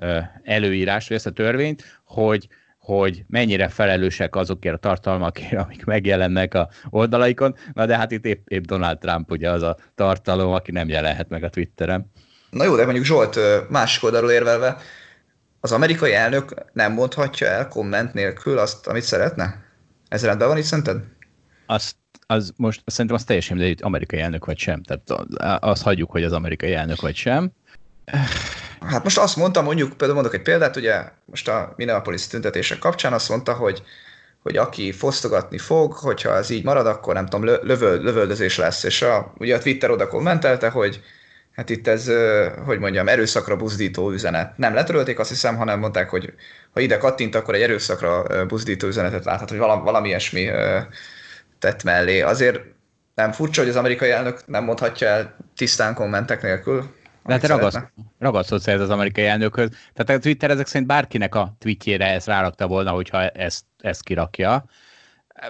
[0.42, 2.48] előírást, vagy ezt a törvényt, hogy,
[2.78, 7.56] hogy mennyire felelősek azokért a tartalmakért, amik megjelennek a oldalaikon.
[7.72, 11.28] Na de hát itt épp, épp Donald Trump ugye az a tartalom, aki nem jelenhet
[11.28, 12.10] meg a Twitteren.
[12.50, 14.76] Na jó, de mondjuk Zsolt másik oldalról érvelve,
[15.60, 19.64] az amerikai elnök nem mondhatja el komment nélkül azt, amit szeretne?
[20.08, 21.02] Ez rendben van itt szerinted?
[21.66, 24.82] Azt, az most szerintem az teljesen mindegy, hogy amerikai elnök vagy sem.
[24.82, 25.10] Tehát
[25.62, 27.50] azt hagyjuk, hogy az amerikai elnök vagy sem.
[28.80, 33.12] Hát most azt mondta, mondjuk, például mondok egy példát, ugye most a Minneapolis tüntetések kapcsán
[33.12, 33.82] azt mondta, hogy,
[34.42, 38.82] hogy aki fosztogatni fog, hogyha ez így marad, akkor nem tudom, lövöl, lövöldözés lesz.
[38.82, 41.00] És a, ugye a Twitter oda kommentelte, hogy
[41.58, 42.10] Hát itt ez,
[42.64, 44.58] hogy mondjam, erőszakra buzdító üzenet.
[44.58, 46.32] Nem letörölték, azt hiszem, hanem mondták, hogy
[46.72, 50.50] ha ide kattint, akkor egy erőszakra buzdító üzenetet láthat, hogy valami, valami ilyesmi
[51.58, 52.20] tett mellé.
[52.20, 52.60] Azért
[53.14, 56.94] nem furcsa, hogy az amerikai elnök nem mondhatja el tisztán kommentek nélkül.
[57.24, 57.78] De hát ragasz,
[58.18, 59.70] ragaszkodsz ez az amerikai elnökhöz.
[59.94, 64.64] Tehát a Twitter ezek szerint bárkinek a tweetjére ezt rárakta volna, hogyha ezt, ezt kirakja.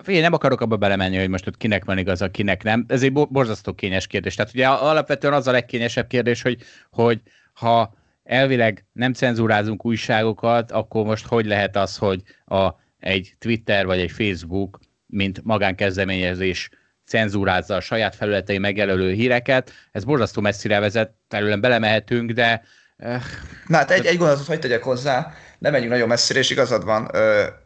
[0.07, 2.85] Én nem akarok abba belemenni, hogy most ott kinek van igaza, kinek nem.
[2.89, 4.35] Ez egy borzasztó kényes kérdés.
[4.35, 7.21] Tehát ugye alapvetően az a legkényesebb kérdés, hogy, hogy
[7.53, 12.69] ha elvileg nem cenzúrázunk újságokat, akkor most hogy lehet az, hogy a,
[12.99, 16.71] egy Twitter vagy egy Facebook, mint magánkezdeményezés
[17.07, 19.73] cenzúrázza a saját felületei megjelölő híreket.
[19.93, 22.63] Ez borzasztó messzire vezet, terülön belemehetünk, de...
[22.99, 23.23] Eh,
[23.67, 27.11] Na hát egy, egy gondolatot hogy tegyek hozzá, nem menjünk nagyon messzire, és igazad van.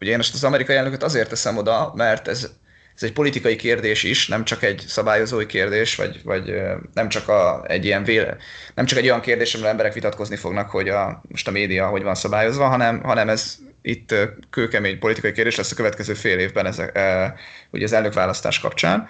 [0.00, 2.50] Ugye én most az amerikai elnököt azért teszem oda, mert ez,
[2.94, 6.54] ez egy politikai kérdés is, nem csak egy szabályozói kérdés, vagy, vagy
[6.94, 8.36] nem csak a, egy ilyen véle,
[8.74, 12.02] nem csak egy olyan kérdés, amivel emberek vitatkozni fognak, hogy a, most a média hogy
[12.02, 14.14] van szabályozva, hanem, hanem ez itt
[14.50, 17.34] kőkemény politikai kérdés lesz a következő fél évben ez, e,
[17.70, 19.08] ugye az elnökválasztás kapcsán.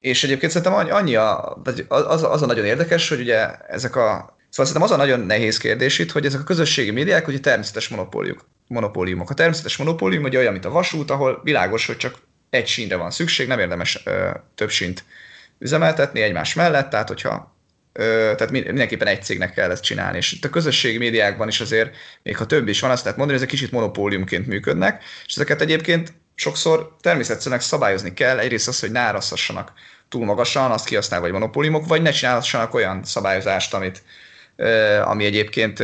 [0.00, 1.58] És egyébként szerintem annyi a,
[1.88, 5.56] az, az a nagyon érdekes, hogy ugye ezek a Szóval szerintem az a nagyon nehéz
[5.56, 8.48] kérdés itt, hogy ezek a közösségi médiák ugye természetes monopóliumok.
[8.66, 9.30] monopóliumok.
[9.30, 12.14] A természetes monopólium ugye olyan, mint a vasút, ahol világos, hogy csak
[12.50, 15.04] egy sínre van szükség, nem érdemes ö, több sínt
[15.58, 17.56] üzemeltetni egymás mellett, tehát hogyha
[17.92, 20.16] ö, tehát mindenképpen egy cégnek kell ezt csinálni.
[20.16, 23.38] És itt a közösségi médiákban is azért, még ha több is van, azt lehet mondani,
[23.38, 28.90] hogy ezek kicsit monopóliumként működnek, és ezeket egyébként sokszor természetesen szabályozni kell, egyrészt az, hogy
[28.90, 29.72] ne árazhassanak
[30.08, 34.02] túl magasan, azt kihasználva, vagy monopóliumok, vagy ne csinálhassanak olyan szabályozást, amit,
[35.04, 35.80] ami egyébként,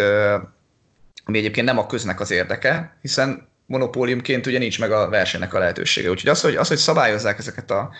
[1.24, 5.58] ami egyébként nem a köznek az érdeke, hiszen monopóliumként ugye nincs meg a versenynek a
[5.58, 6.10] lehetősége.
[6.10, 7.90] Úgyhogy az, hogy, az, hogy szabályozzák ezeket a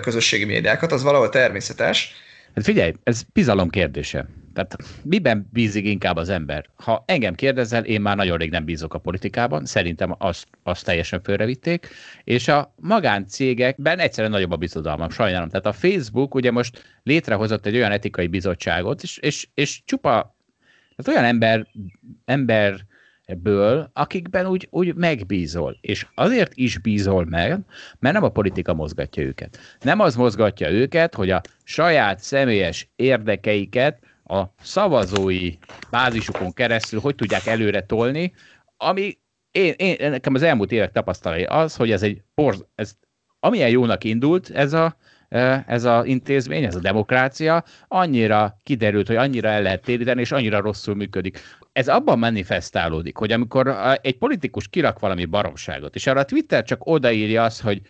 [0.00, 2.14] közösségi médiákat, az valahol természetes.
[2.54, 4.26] Hát figyelj, ez bizalom kérdése.
[4.52, 6.66] Tehát miben bízik inkább az ember?
[6.74, 11.22] Ha engem kérdezel, én már nagyon rég nem bízok a politikában, szerintem azt, azt teljesen
[11.22, 11.88] fölrevitték,
[12.24, 15.48] és a magáncégekben egyszerűen nagyobb a bizodalmam, sajnálom.
[15.48, 20.34] Tehát a Facebook ugye most létrehozott egy olyan etikai bizottságot, és, és, és csupa
[20.96, 21.66] tehát olyan ember,
[22.24, 22.86] ember
[23.26, 25.78] ből, akikben úgy, úgy megbízol.
[25.80, 27.58] És azért is bízol meg,
[27.98, 29.58] mert nem a politika mozgatja őket.
[29.80, 33.98] Nem az mozgatja őket, hogy a saját személyes érdekeiket
[34.32, 35.52] a szavazói
[35.90, 38.32] bázisukon keresztül hogy tudják előre tolni,
[38.76, 39.18] ami
[39.50, 42.96] én, én, nekem az elmúlt évek tapasztalai az, hogy ez egy porz, ez,
[43.40, 44.96] amilyen jónak indult ez a,
[45.28, 50.32] e, ez a intézmény, ez a demokrácia, annyira kiderült, hogy annyira el lehet téríteni, és
[50.32, 51.40] annyira rosszul működik.
[51.72, 56.86] Ez abban manifestálódik, hogy amikor egy politikus kirak valami baromságot, és arra a Twitter csak
[56.86, 57.80] odaírja azt, hogy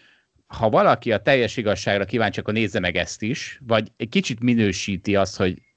[0.46, 5.16] ha valaki a teljes igazságra kíváncsi, akkor nézze meg ezt is, vagy egy kicsit minősíti
[5.16, 5.71] azt, hogy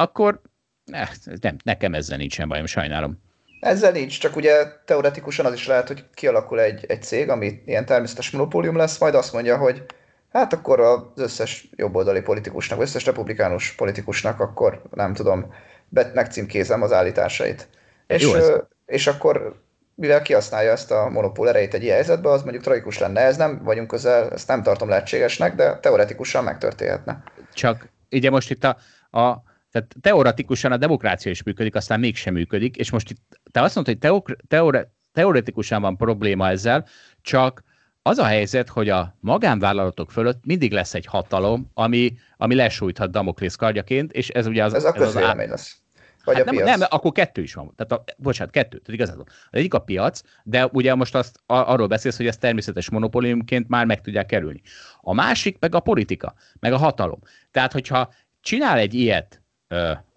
[0.00, 0.40] akkor
[0.84, 1.08] ne,
[1.40, 3.18] nem, nekem ezzel nincsen bajom, sajnálom.
[3.60, 7.86] Ezzel nincs, csak ugye teoretikusan az is lehet, hogy kialakul egy, egy cég, ami ilyen
[7.86, 9.84] természetes monopólium lesz, majd azt mondja, hogy
[10.32, 15.54] hát akkor az összes jobboldali politikusnak, összes republikánus politikusnak akkor nem tudom,
[15.88, 17.68] megcímkézem az állításait.
[18.06, 18.52] És, Jó, ez...
[18.86, 19.62] és akkor
[19.94, 23.20] mivel kihasználja ezt a monopól erejét egy ilyen helyzetben, az mondjuk tragikus lenne.
[23.20, 27.22] Ez nem vagyunk közel, ezt nem tartom lehetségesnek, de teoretikusan megtörténhetne.
[27.54, 28.76] Csak ugye most itt a,
[29.18, 33.74] a tehát teoretikusan a demokrácia is működik, aztán mégsem működik, és most itt te azt
[33.74, 36.86] mondtad, hogy teok, teore, teoretikusan van probléma ezzel,
[37.22, 37.62] csak
[38.02, 43.54] az a helyzet, hogy a magánvállalatok fölött mindig lesz egy hatalom, ami, ami lesújthat Damoklész
[43.54, 44.74] kardjaként, és ez ugye az...
[44.74, 45.80] Ez a közvélemény lesz.
[46.24, 47.74] Vagy hát a nem, nem, akkor kettő is van.
[47.76, 51.54] Tehát a, bocsánat, kettő, tehát igazad Az egyik a piac, de ugye most azt a,
[51.54, 54.60] arról beszélsz, hogy ez természetes monopóliumként már meg tudják kerülni.
[55.00, 57.20] A másik meg a politika, meg a hatalom.
[57.50, 59.39] Tehát, hogyha csinál egy ilyet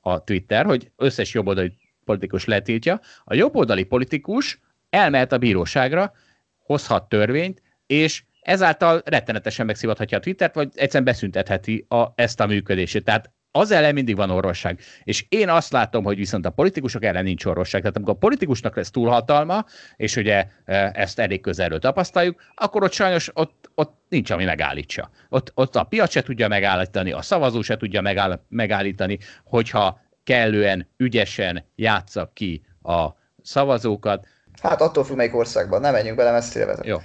[0.01, 2.99] a Twitter, hogy összes jobboldali politikus letiltja.
[3.23, 6.13] A jobboldali politikus elmehet a bíróságra,
[6.59, 13.03] hozhat törvényt, és ezáltal rettenetesen megszivathatja a Twittert, vagy egyszerűen beszüntetheti a, ezt a működését.
[13.03, 14.79] Tehát az ellen mindig van orvosság.
[15.03, 17.81] És én azt látom, hogy viszont a politikusok ellen nincs orvosság.
[17.81, 22.91] Tehát amikor a politikusnak lesz túlhatalma, és ugye e, ezt elég közelről tapasztaljuk, akkor ott
[22.91, 25.09] sajnos ott, ott nincs, ami megállítsa.
[25.29, 30.87] Ott, ott a piac se tudja megállítani, a szavazó se tudja megáll, megállítani, hogyha kellően
[30.97, 33.07] ügyesen játsza ki a
[33.41, 34.27] szavazókat.
[34.61, 35.81] Hát attól függ, melyik országban.
[35.81, 36.85] Nem menjünk bele, messzire vezet.
[36.85, 36.97] Jó.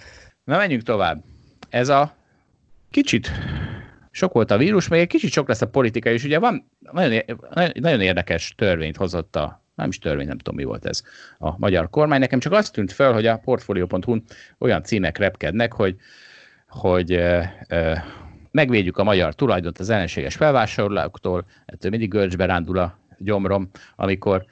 [0.45, 1.23] Na menjünk tovább.
[1.71, 2.15] Ez a
[2.91, 3.31] kicsit
[4.19, 7.23] sok volt a vírus, még egy kicsit sok lesz a politika, és ugye van nagyon,
[7.75, 11.03] nagyon érdekes törvényt hozott a nem is törvény, nem tudom mi volt ez
[11.39, 12.21] a magyar kormány.
[12.21, 14.17] Nekem csak azt tűnt fel, hogy a portfolio.hu
[14.59, 15.97] olyan címek repkednek, hogy,
[16.69, 18.05] hogy e, e,
[18.51, 24.45] megvédjük a magyar tulajdont az ellenséges felvásárlóktól, ettől mindig görcsbe rándul a gyomrom, amikor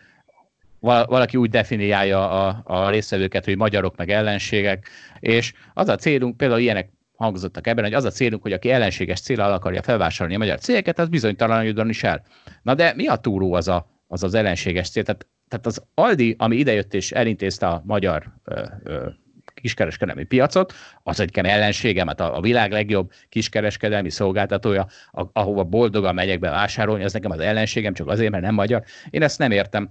[0.80, 4.88] valaki úgy definiálja a, a résztvevőket, hogy magyarok meg ellenségek,
[5.20, 9.20] és az a célunk, például ilyenek hangzottak ebben, hogy az a célunk, hogy aki ellenséges
[9.20, 12.22] célral akarja felvásárolni a magyar cégeket, az bizonytalanodjon is el.
[12.62, 15.02] Na de mi a túró az a, az, az ellenséges cél?
[15.02, 19.06] Tehát, tehát az Aldi, ami idejött és elintézte a magyar ö, ö,
[19.54, 26.14] kiskereskedelmi piacot, az egyébként ellenségem, hát a, a világ legjobb kiskereskedelmi szolgáltatója, a, ahova boldogan
[26.14, 28.82] megyek be vásárolni, az nekem az ellenségem, csak azért, mert nem magyar.
[29.10, 29.88] Én ezt nem értem.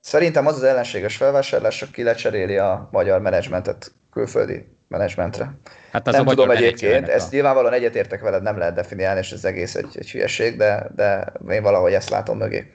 [0.00, 5.54] Szerintem az az ellenséges felvásárlás, aki lecseréli a magyar menedzsmentet külföldi menedzsmentre.
[5.92, 7.34] Hát az nem tudom egyébként, ezt a...
[7.34, 11.62] nyilvánvalóan egyetértek veled, nem lehet definiálni, és ez egész egy, egy hülyeség, de, de én
[11.62, 12.72] valahogy ezt látom mögé.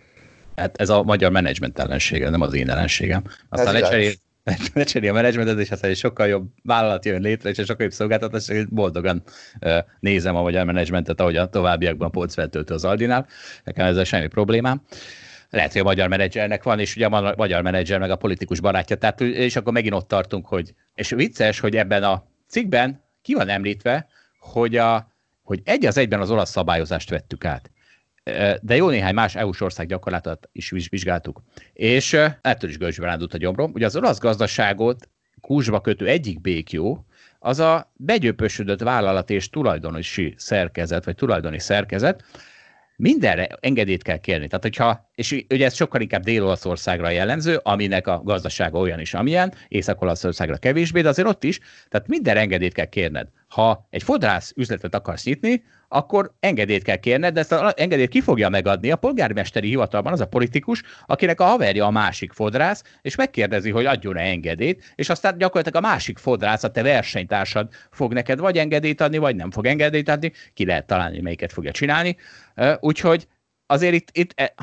[0.55, 3.23] Hát ez a magyar menedzsment ellensége, nem az én ellenségem.
[3.49, 4.11] Aztán lecserél,
[4.73, 7.93] lecserél a menedzsmentet, és aztán egy sokkal jobb vállalat jön létre, és egy sokkal jobb
[7.93, 9.23] szolgáltatás, és boldogan
[9.99, 13.27] nézem a magyar menedzsmentet, ahogy a továbbiakban polcvetőtő az Aldinál.
[13.63, 14.81] Nekem ezzel semmi problémám.
[14.91, 14.97] Uh,
[15.49, 18.95] lehet, hogy a magyar menedzsernek van, és ugye a magyar menedzser meg a politikus barátja.
[18.95, 23.49] Tehát, és akkor megint ott tartunk, hogy, és vicces, hogy ebben a cikkben ki van
[23.49, 24.07] említve,
[24.39, 25.11] hogy, a,
[25.43, 27.71] hogy egy az egyben az olasz szabályozást vettük át.
[28.61, 31.41] De jó néhány más EU-s ország gyakorlatot is vizsgáltuk.
[31.73, 33.71] És ettől is gölcsbe rándult a gyomrom.
[33.73, 35.09] Ugye az olasz gazdaságot
[35.41, 37.05] kúzsba kötő egyik békjó,
[37.39, 42.23] az a begyöpösödött vállalat és tulajdonosi szerkezet, vagy tulajdoni szerkezet,
[42.97, 44.47] mindenre engedélyt kell kérni.
[44.47, 49.53] Tehát, hogyha, és ugye ez sokkal inkább Dél-Olaszországra jellemző, aminek a gazdasága olyan is, amilyen,
[49.67, 53.27] Észak-Olaszországra kevésbé, de azért ott is, tehát minden engedélyt kell kérned.
[53.47, 58.21] Ha egy fodrász üzletet akarsz nyitni, akkor engedélyt kell kérned, de ezt az engedélyt ki
[58.21, 63.15] fogja megadni a polgármesteri hivatalban az a politikus, akinek a haverja a másik fodrász, és
[63.15, 68.39] megkérdezi, hogy adjon-e engedélyt, és aztán gyakorlatilag a másik fodrász, a te versenytársad fog neked
[68.39, 72.17] vagy engedélyt adni, vagy nem fog engedélyt adni, ki lehet találni, melyiket fogja csinálni.
[72.79, 73.27] Úgyhogy
[73.65, 74.53] azért itt, itt e,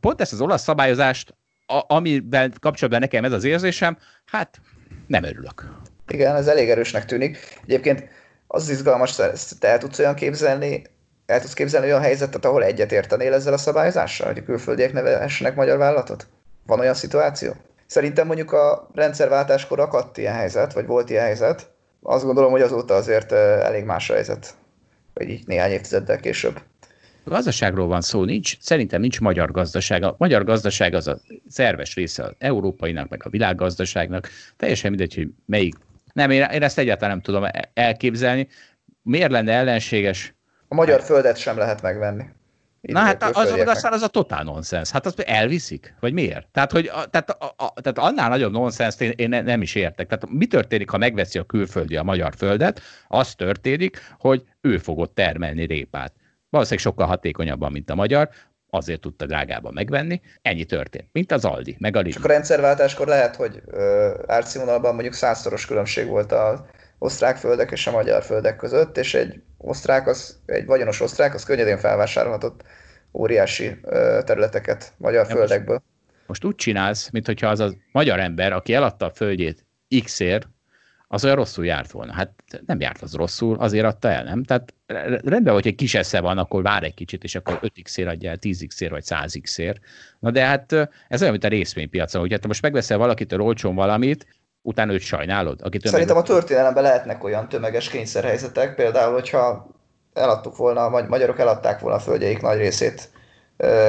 [0.00, 1.34] pont ezt az olasz szabályozást,
[1.66, 4.60] amivel kapcsolatban nekem ez az érzésem, hát
[5.06, 5.82] nem örülök.
[6.08, 7.38] Igen, ez elég erősnek tűnik.
[7.64, 8.08] Egyébként
[8.46, 9.16] az izgalmas,
[9.58, 10.82] te el tudsz olyan képzelni,
[11.26, 15.54] el tudsz képzelni olyan helyzetet, ahol egyet értenél ezzel a szabályozással, hogy a külföldiek nevessenek
[15.54, 16.26] magyar vállalatot?
[16.66, 17.52] Van olyan szituáció?
[17.86, 21.70] Szerintem mondjuk a rendszerváltáskor akadt ilyen helyzet, vagy volt ilyen helyzet.
[22.02, 24.54] Azt gondolom, hogy azóta azért elég más a helyzet,
[25.14, 26.60] vagy így néhány évtizeddel később.
[27.24, 30.02] A gazdaságról van szó, nincs, szerintem nincs magyar gazdaság.
[30.02, 31.18] A magyar gazdaság az a
[31.48, 34.28] szerves része az európainak, meg a világgazdaságnak.
[34.56, 35.74] Teljesen mindegy, hogy melyik
[36.14, 37.44] nem, én, én ezt egyáltalán nem tudom
[37.74, 38.48] elképzelni.
[39.02, 40.34] Miért lenne ellenséges?
[40.68, 42.24] A magyar földet sem lehet megvenni.
[42.80, 44.90] Na hát az, az, aztán az a totál nonsens.
[44.90, 45.94] Hát azt elviszik?
[46.00, 46.48] Vagy miért?
[46.52, 50.06] Tehát, hogy, a, tehát, a, a, tehát annál nagyobb nonsens én, én nem is értek.
[50.06, 52.80] Tehát mi történik, ha megveszi a külföldi a magyar földet?
[53.08, 56.12] Az történik, hogy ő fogott termelni répát.
[56.50, 58.28] Valószínűleg sokkal hatékonyabban, mint a magyar
[58.74, 60.20] azért tudta drágában megvenni.
[60.42, 62.14] Ennyi történt, mint az Aldi, meg a Lidl.
[62.14, 63.62] Csak a rendszerváltáskor lehet, hogy
[64.26, 66.66] árszínvonalban mondjuk százszoros különbség volt a
[66.98, 71.44] osztrák földek és a magyar földek között, és egy osztrák, az, egy vagyonos osztrák, az
[71.44, 72.62] könnyedén felvásárolhatott
[73.12, 73.80] óriási
[74.24, 75.82] területeket magyar földekből.
[76.06, 79.66] Most, most úgy csinálsz, mintha az a magyar ember, aki eladta a földjét
[80.04, 80.48] X-ért,
[81.14, 82.12] az olyan rosszul járt volna.
[82.12, 82.30] Hát
[82.66, 84.44] nem járt az rosszul, azért adta el, nem?
[84.44, 84.74] Tehát
[85.24, 88.36] rendben, hogy egy kis esze van, akkor vár egy kicsit, és akkor 5x-ér adja el,
[88.40, 89.76] 10x-ér vagy 100x-ér.
[90.18, 90.72] Na de hát
[91.08, 94.26] ez olyan, mint a részvénypiacon, hogy hát most megveszel valakitől olcsón valamit,
[94.62, 95.60] utána őt sajnálod.
[95.62, 96.24] Akitől Szerintem meg...
[96.24, 99.66] a történelemben lehetnek olyan tömeges kényszerhelyzetek, például, hogyha
[100.12, 103.10] eladtuk volna, magyarok eladták volna a földjeik nagy részét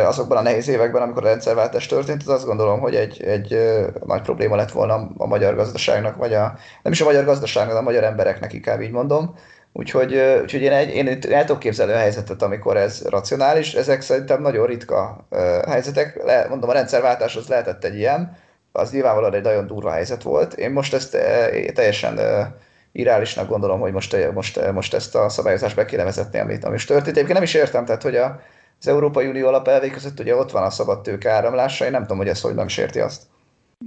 [0.06, 3.58] azokban a nehéz években, amikor a rendszerváltás történt, az azt gondolom, hogy egy, egy
[4.06, 7.82] nagy probléma lett volna a magyar gazdaságnak, vagy a, nem is a magyar gazdaságnak, a
[7.82, 9.36] magyar embereknek inkább így mondom.
[9.78, 13.74] Úgyhogy, úgyhogy én, egy, én el tudok képzelni a helyzetet, amikor ez racionális.
[13.74, 15.28] Ezek szerintem nagyon ritka
[15.68, 16.24] helyzetek.
[16.24, 18.38] Le, mondom, a rendszerváltás az lehetett egy ilyen,
[18.72, 20.54] az nyilvánvalóan egy nagyon durva helyzet volt.
[20.54, 21.18] Én most ezt
[21.74, 22.20] teljesen
[22.92, 27.08] irálisnak gondolom, hogy most, most, most ezt a szabályozást be kéne vezetni, amit, amit történt.
[27.08, 28.40] Egyébként nem is értem, tehát hogy a,
[28.80, 32.18] az Európai Unió alapelvei között ugye ott van a szabad tőke áramlása, én nem tudom,
[32.18, 33.24] hogy ez hogy nem sérti azt.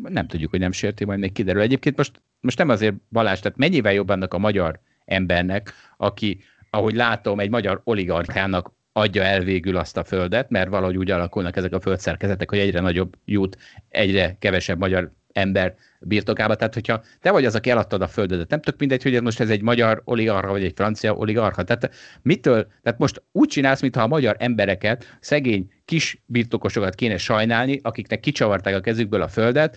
[0.02, 1.62] Nem tudjuk, hogy nem sérti, majd még kiderül.
[1.62, 6.94] Egyébként most, most nem azért Balázs, tehát mennyivel jobb annak a magyar embernek, aki, ahogy
[6.94, 11.72] látom, egy magyar oligarchának adja el végül azt a földet, mert valahogy úgy alakulnak ezek
[11.72, 13.58] a földszerkezetek, hogy egyre nagyobb jut,
[13.88, 16.54] egyre kevesebb magyar ember birtokába.
[16.54, 19.50] Tehát, hogyha te vagy az, aki eladtad a földet, nem tök mindegy, hogy most ez
[19.50, 21.62] egy magyar oligarcha, vagy egy francia oligarcha.
[21.62, 21.90] Tehát
[22.22, 28.20] mitől, tehát most úgy csinálsz, mintha a magyar embereket, szegény kis birtokosokat kéne sajnálni, akiknek
[28.20, 29.76] kicsavarták a kezükből a földet,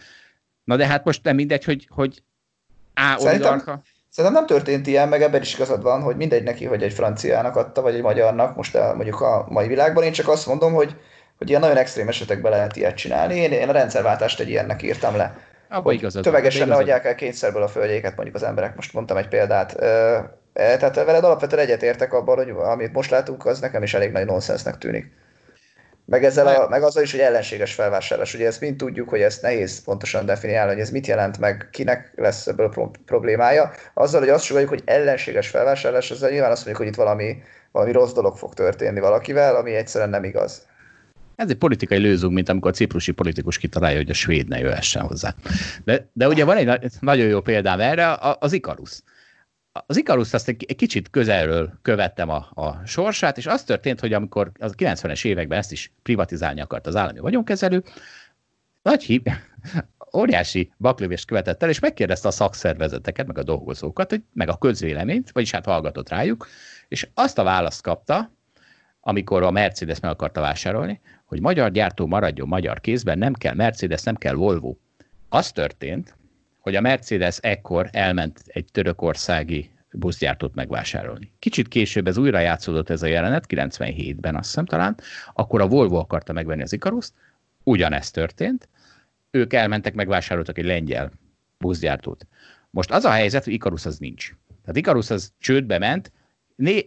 [0.63, 2.24] Na de hát most nem mindegy, hogy, hogy
[2.93, 3.82] A oligarcha.
[4.09, 7.55] Szerintem nem történt ilyen, meg ebben is igazad van, hogy mindegy neki, hogy egy franciának
[7.55, 10.03] adta, vagy egy magyarnak, most a, mondjuk a mai világban.
[10.03, 10.95] Én csak azt mondom, hogy,
[11.38, 13.36] hogy ilyen nagyon extrém esetekben lehet ilyet csinálni.
[13.36, 15.38] Én, én a rendszerváltást egy ilyennek írtam le.
[15.72, 16.24] Abba igazad.
[16.24, 18.76] Tövegesen ne adják el kényszerből a földjéket, mondjuk az emberek.
[18.76, 19.76] Most mondtam egy példát.
[20.53, 24.78] Tehát veled alapvetően egyetértek abban, hogy amit most látunk, az nekem is elég nagy nonsensnek
[24.78, 25.11] tűnik.
[26.05, 28.34] Meg, ezzel a, meg azzal is, hogy ellenséges felvásárlás.
[28.34, 32.11] Ugye ezt mind tudjuk, hogy ezt nehéz pontosan definiálni, hogy ez mit jelent, meg kinek
[32.15, 32.74] lesz ebből
[33.05, 33.72] problémája.
[33.93, 37.91] Azzal, hogy azt sugaljuk, hogy ellenséges felvásárlás, ezzel nyilván azt mondjuk, hogy itt valami, valami
[37.91, 40.69] rossz dolog fog történni valakivel, ami egyszerűen nem igaz.
[41.42, 45.02] Ez egy politikai lőzünk, mint amikor a ciprusi politikus kitalálja, hogy a svéd ne jöhessen
[45.02, 45.36] hozzá.
[45.84, 49.02] De, de ugye van egy nagyon jó példám erre, az Ikarus
[49.72, 54.52] az Ikarus azt egy, kicsit közelről követtem a, a sorsát, és az történt, hogy amikor
[54.60, 57.84] az 90-es években ezt is privatizálni akart az állami vagyonkezelő,
[58.82, 59.22] nagy hív,
[60.18, 65.32] óriási baklövést követett el, és megkérdezte a szakszervezeteket, meg a dolgozókat, hogy, meg a közvéleményt,
[65.32, 66.48] vagyis hát hallgatott rájuk,
[66.88, 68.32] és azt a választ kapta,
[69.00, 71.02] amikor a Mercedes meg akarta vásárolni,
[71.32, 74.76] hogy magyar gyártó maradjon magyar kézben, nem kell Mercedes, nem kell Volvo.
[75.30, 76.16] Az történt,
[76.60, 81.32] hogy a Mercedes ekkor elment egy törökországi buszgyártót megvásárolni.
[81.40, 84.98] Kicsit később ez újra játszódott ez a jelenet, 97-ben azt hiszem talán,
[85.34, 87.14] akkor a Volvo akarta megvenni az Ikaruszt,
[87.64, 88.70] ugyanezt történt,
[89.30, 91.12] ők elmentek, megvásároltak egy lengyel
[91.58, 92.28] buszgyártót.
[92.70, 94.34] Most az a helyzet, hogy Ikarus az nincs.
[94.62, 96.12] Tehát Ikarus az csődbe ment,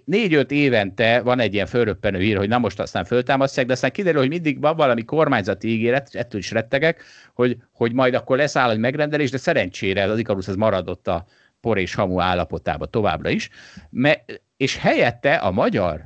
[0.05, 4.21] négy-öt évente van egy ilyen fölröppenő hír, hogy na most aztán föltámasztják, de aztán kiderül,
[4.21, 7.03] hogy mindig van valami kormányzati ígéret, ettől is rettegek,
[7.35, 11.25] hogy, hogy majd akkor leszáll egy megrendelés, de szerencsére az Ikarus az maradott a
[11.61, 13.51] por és hamu állapotába továbbra is,
[13.91, 14.25] Me,
[14.57, 16.05] és helyette a magyar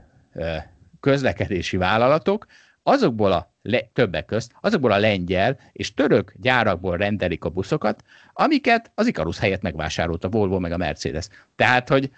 [1.01, 2.47] közlekedési vállalatok
[2.83, 8.03] azokból a le, többek közt, azokból a lengyel és török gyárakból rendelik a buszokat,
[8.33, 11.29] amiket az Ikarus helyett megvásárolt a Volvo meg a Mercedes.
[11.57, 12.11] Tehát, hogy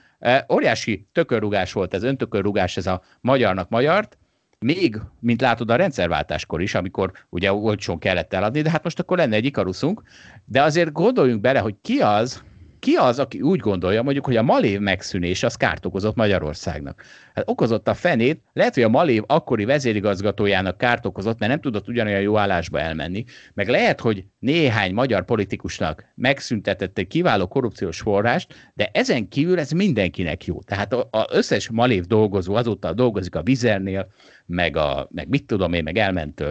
[0.52, 4.18] Óriási tökörrugás volt ez, öntökörrugás ez a magyarnak magyart,
[4.58, 9.16] még, mint látod a rendszerváltáskor is, amikor ugye olcsón kellett eladni, de hát most akkor
[9.16, 10.02] lenne egy ikaruszunk,
[10.44, 12.42] de azért gondoljunk bele, hogy ki az,
[12.80, 17.02] ki az, aki úgy gondolja, mondjuk, hogy a Malév megszűnés az kárt okozott Magyarországnak?
[17.34, 21.88] Hát okozott a fenét, lehet, hogy a Malév akkori vezérigazgatójának kárt okozott, mert nem tudott
[21.88, 23.24] ugyanolyan jó állásba elmenni,
[23.54, 29.70] meg lehet, hogy néhány magyar politikusnak megszüntetett egy kiváló korrupciós forrást, de ezen kívül ez
[29.70, 30.62] mindenkinek jó.
[30.62, 34.12] Tehát az összes Malév dolgozó azóta dolgozik a Vizernél,
[34.46, 36.44] meg, a, meg mit tudom én, meg elment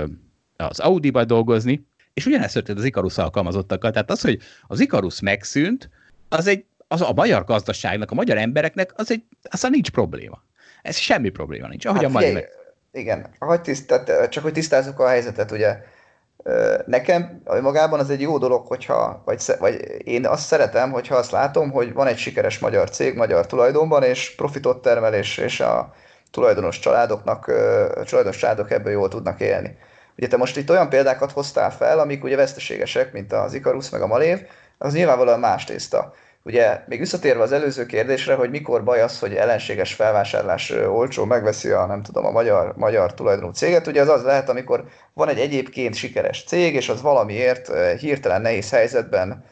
[0.55, 3.91] az Audi-ba dolgozni, és ugyanezt történt az Ikarus alkalmazottakkal.
[3.91, 5.89] Tehát az, hogy az Ikarus megszűnt,
[6.29, 10.43] az egy, az a magyar gazdaságnak, a magyar embereknek, az egy, aztán nincs probléma.
[10.81, 11.85] Ez semmi probléma nincs.
[11.85, 12.49] Ahogy hát, a figyelj, meg...
[12.91, 15.77] Igen, hogy tiszt, csak hogy tisztázzuk a helyzetet, ugye
[16.85, 21.71] nekem magában az egy jó dolog, hogyha, vagy, vagy én azt szeretem, hogyha azt látom,
[21.71, 25.93] hogy van egy sikeres magyar cég, magyar tulajdonban, és profitot termel, és, és a
[26.31, 27.47] tulajdonos családoknak,
[27.95, 29.77] a tulajdonos családok ebből jól tudnak élni.
[30.17, 34.01] Ugye te most itt olyan példákat hoztál fel, amik ugye veszteségesek, mint az Ikarus meg
[34.01, 34.39] a Malév,
[34.81, 36.13] az nyilvánvalóan más tészta.
[36.43, 41.69] Ugye még visszatérve az előző kérdésre, hogy mikor baj az, hogy ellenséges felvásárlás olcsó megveszi
[41.69, 45.39] a, nem tudom, a magyar, magyar tulajdonú céget, ugye az az lehet, amikor van egy
[45.39, 49.43] egyébként sikeres cég, és az valamiért hirtelen nehéz helyzetben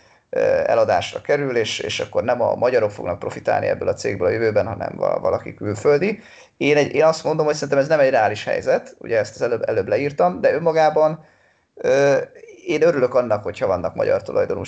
[0.65, 4.67] eladásra kerül, és, és akkor nem a magyarok fognak profitálni ebből a cégből a jövőben,
[4.67, 6.19] hanem valaki külföldi.
[6.57, 9.41] Én, egy, én azt mondom, hogy szerintem ez nem egy reális helyzet, ugye ezt az
[9.41, 11.25] előbb, előbb leírtam, de önmagában
[12.67, 14.61] én örülök annak, hogyha vannak magyar tulajdonú,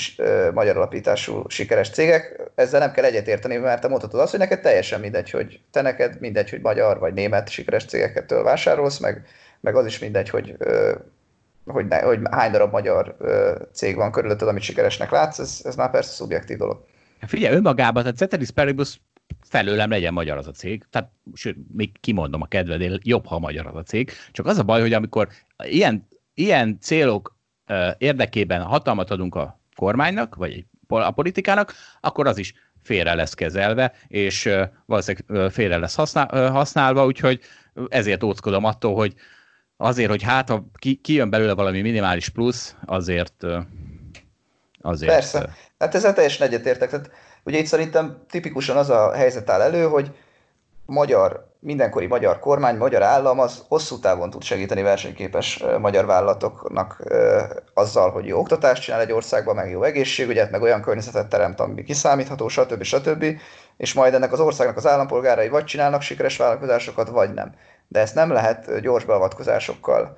[0.54, 2.52] magyar alapítású sikeres cégek.
[2.56, 6.20] Ezzel nem kell egyetérteni, mert te mondhatod azt, hogy neked teljesen mindegy, hogy te neked
[6.20, 9.26] mindegy, hogy magyar vagy német sikeres cégeket vásárolsz, meg,
[9.60, 10.58] meg az is mindegy, hogy,
[11.66, 13.16] hogy, ne, hogy hány darab magyar
[13.74, 16.86] cég van körülötted, amit sikeresnek látsz, ez, ez már persze szubjektív dolog.
[17.28, 19.02] Figyelj, önmagában, tehát Ceteris Paribus
[19.42, 23.66] felőlem legyen magyar az a cég, tehát sőt, még kimondom a kedvedél, jobb, ha magyar
[23.66, 25.28] az a cég, csak az a baj, hogy amikor
[25.64, 27.38] ilyen, ilyen célok
[27.98, 32.54] érdekében hatalmat adunk a kormánynak, vagy a politikának, akkor az is
[32.84, 34.50] félre lesz kezelve, és
[34.86, 35.96] valószínűleg félre lesz
[36.32, 37.40] használva, úgyhogy
[37.88, 39.14] ezért óckodom attól, hogy
[39.78, 40.66] azért, hogy hát, ha
[41.02, 43.46] kijön belőle valami minimális plusz, azért
[44.82, 45.12] azért...
[45.12, 46.90] Persze, hát ezzel teljesen egyetértek.
[46.90, 47.12] Tehát,
[47.44, 50.12] ugye itt szerintem tipikusan az a helyzet áll elő, hogy
[50.86, 57.04] magyar mindenkori magyar kormány, magyar állam az hosszú távon tud segíteni versenyképes magyar vállalatoknak
[57.74, 61.84] azzal, hogy jó oktatást csinál egy országban, meg jó egészségügyet, meg olyan környezetet teremt, ami
[61.84, 62.84] kiszámítható, stb.
[62.84, 63.26] stb.
[63.78, 67.54] És majd ennek az országnak az állampolgárai vagy csinálnak sikeres vállalkozásokat, vagy nem.
[67.88, 70.18] De ezt nem lehet gyors beavatkozásokkal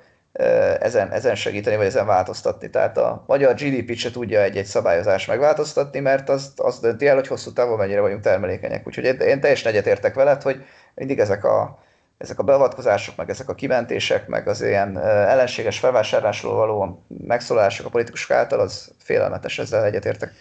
[0.80, 2.70] ezen, ezen segíteni, vagy ezen változtatni.
[2.70, 7.26] Tehát a magyar GDP-t se tudja egy-egy szabályozás megváltoztatni, mert az, az dönti el, hogy
[7.26, 8.86] hosszú távon mennyire vagyunk termelékenyek.
[8.86, 10.64] Úgyhogy én teljesen egyetértek veled, hogy
[10.94, 11.82] mindig ezek a,
[12.18, 17.90] ezek a beavatkozások, meg ezek a kimentések, meg az ilyen ellenséges felvásárlásról való megszólások a
[17.90, 20.32] politikusok által, az félelmetes, ezzel egyetértek.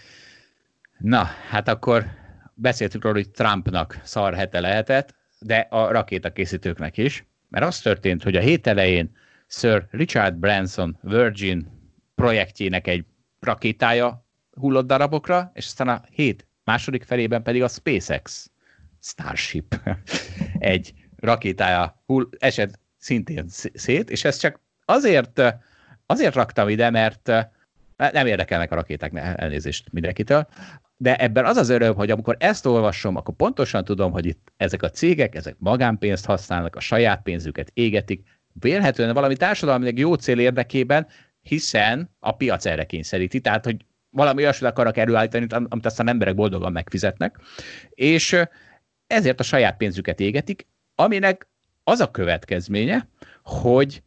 [0.98, 2.06] Na, hát akkor
[2.54, 8.36] beszéltük róla, hogy Trumpnak szar hete lehetett, de a rakétakészítőknek is, mert az történt, hogy
[8.36, 9.12] a hét elején
[9.48, 11.80] Sir Richard Branson Virgin
[12.16, 13.06] projektjének egy
[13.40, 18.51] rakétája hullott darabokra, és aztán a hét második felében pedig a SpaceX
[19.02, 19.80] Starship.
[20.60, 25.42] Egy rakétája hull, esett szintén szét, és ezt csak azért,
[26.06, 27.32] azért raktam ide, mert
[27.96, 30.48] nem érdekelnek a rakéták, elnézést mindenkitől,
[30.98, 34.84] de ebben az az öröm, hogy amikor ezt olvasom, akkor pontosan tudom, hogy itt ezek
[34.84, 38.24] a cégek, ezek magánpénzt használnak, a saját pénzüket égetik,
[38.54, 41.08] vélhetően valami társadalmi jó cél érdekében,
[41.42, 46.72] hiszen a piac erre kényszeríti, tehát hogy valami olyasmit akarnak előállítani, amit aztán emberek boldogan
[46.72, 47.40] megfizetnek,
[47.90, 48.42] és
[49.12, 51.48] ezért a saját pénzüket égetik, aminek
[51.84, 53.08] az a következménye,
[53.44, 54.04] hogy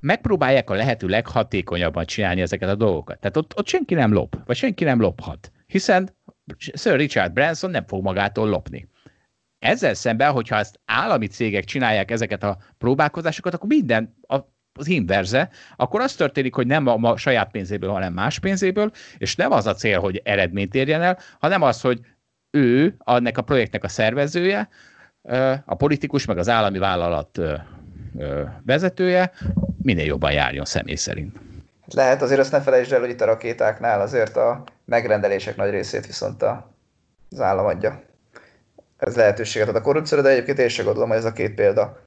[0.00, 3.18] megpróbálják a lehető leghatékonyabban csinálni ezeket a dolgokat.
[3.18, 6.16] Tehát ott, ott senki nem lop, vagy senki nem lophat, hiszen
[6.56, 8.88] Sir Richard Branson nem fog magától lopni.
[9.58, 14.38] Ezzel szemben, hogyha ezt állami cégek csinálják ezeket a próbálkozásokat, akkor minden a,
[14.72, 19.36] az inverze, akkor az történik, hogy nem a, a saját pénzéből, hanem más pénzéből, és
[19.36, 22.00] nem az a cél, hogy eredményt érjen el, hanem az, hogy
[22.54, 24.68] ő, annak a projektnek a szervezője,
[25.64, 27.40] a politikus, meg az állami vállalat
[28.66, 29.32] vezetője
[29.82, 31.36] minél jobban járjon személy szerint.
[31.86, 36.06] Lehet, azért azt ne felejtsd el, hogy itt a rakétáknál azért a megrendelések nagy részét
[36.06, 36.42] viszont
[37.30, 38.02] az állam adja
[38.96, 42.00] ez lehetőséget ad a korrupcióra, de egyébként én sem gondolom, hogy ez a két példa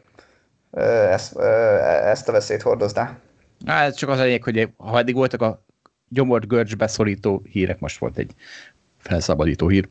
[1.12, 3.18] ezt, ezt a veszélyt hordozná.
[3.66, 5.66] Hát csak az a lényeg, hogy ha eddig voltak a
[6.10, 8.32] gyomort görcsbe szorító hírek, most volt egy
[8.98, 9.90] felszabadító hír.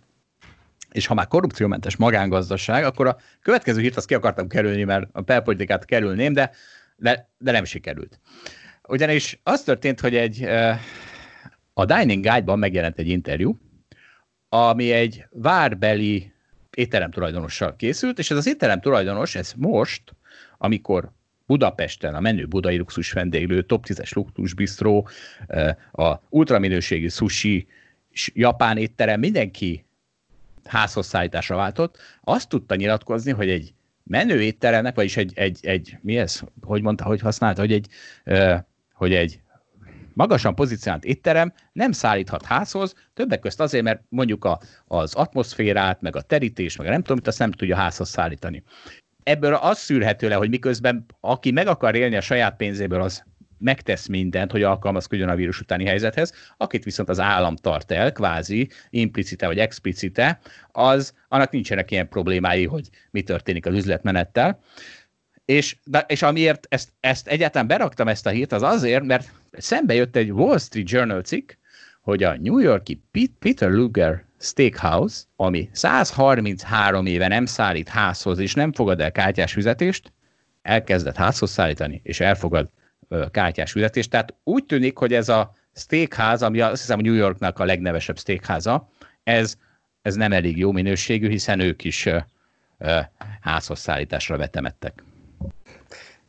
[0.97, 5.21] És ha már korrupciómentes magángazdaság, akkor a következő hírt azt ki akartam kerülni, mert a
[5.21, 6.51] belpolitikát kerülném, de,
[6.97, 8.21] de, de nem sikerült.
[8.89, 10.43] Ugyanis az történt, hogy egy
[11.73, 13.59] a Dining Guide-ban megjelent egy interjú,
[14.49, 16.33] ami egy várbeli
[16.77, 20.03] étterem tulajdonossal készült, és ez az étterem tulajdonos, ez most,
[20.59, 21.11] amikor
[21.47, 25.09] Budapesten a menő budai luxus vendéglő, top 10-es luxus bistró,
[25.93, 27.67] a ultraminőségi sushi,
[28.35, 29.86] japán étterem, mindenki
[30.67, 36.19] házhoz szállításra váltott, azt tudta nyilatkozni, hogy egy menő étteremnek, vagyis egy, egy, egy mi
[36.19, 37.89] ez, hogy mondta, hogy használta, hogy egy,
[38.93, 39.41] hogy egy
[40.13, 46.17] magasan pozícionált étterem nem szállíthat házhoz, többek között azért, mert mondjuk a, az atmoszférát, meg
[46.17, 48.63] a terítés, meg a nem tudom, mit azt nem tudja házhoz szállítani.
[49.23, 53.25] Ebből az szűrhető le, hogy miközben aki meg akar élni a saját pénzéből, az
[53.59, 58.69] megtesz mindent, hogy alkalmazkodjon a vírus utáni helyzethez, akit viszont az állam tart el, kvázi,
[58.91, 60.39] implicite vagy explicite,
[60.73, 64.61] az, annak nincsenek ilyen problémái, hogy mi történik az üzletmenettel.
[65.45, 69.95] És, de, és amiért ezt, ezt egyáltalán beraktam ezt a hírt, az azért, mert szembe
[69.95, 71.53] jött egy Wall Street Journal cikk,
[72.01, 73.03] hogy a New Yorki
[73.39, 80.13] Peter Luger Steakhouse, ami 133 éve nem szállít házhoz, és nem fogad el kártyás fizetést,
[80.63, 82.71] elkezdett házhoz szállítani, és elfogad
[83.31, 84.11] kártyás fizetést.
[84.11, 88.89] Tehát úgy tűnik, hogy ez a steakház, ami azt hiszem New Yorknak a legnevesebb steakháza,
[89.25, 89.55] ez,
[90.03, 92.09] ez nem elég jó minőségű, hiszen ők is
[93.41, 95.03] házhoz szállításra vetemettek.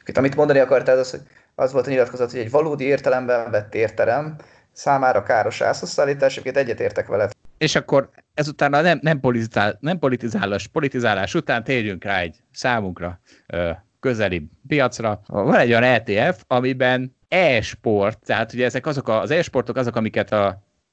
[0.05, 1.21] Itt, amit mondani akartál, az, hogy
[1.55, 4.35] az volt a nyilatkozat, hogy egy valódi értelemben vett értelem
[4.71, 7.29] számára káros házhozszállítás, egyébként egyetértek vele.
[7.57, 13.19] És akkor ezután a nem, nem, politizál, nem politizálás, politizálás után térjünk rá egy számunkra
[13.47, 13.71] ö,
[14.07, 15.21] közeli piacra.
[15.25, 20.31] Van egy olyan ETF, amiben e-sport, tehát ugye ezek azok a, az e-sportok azok, amiket
[20.31, 20.47] a,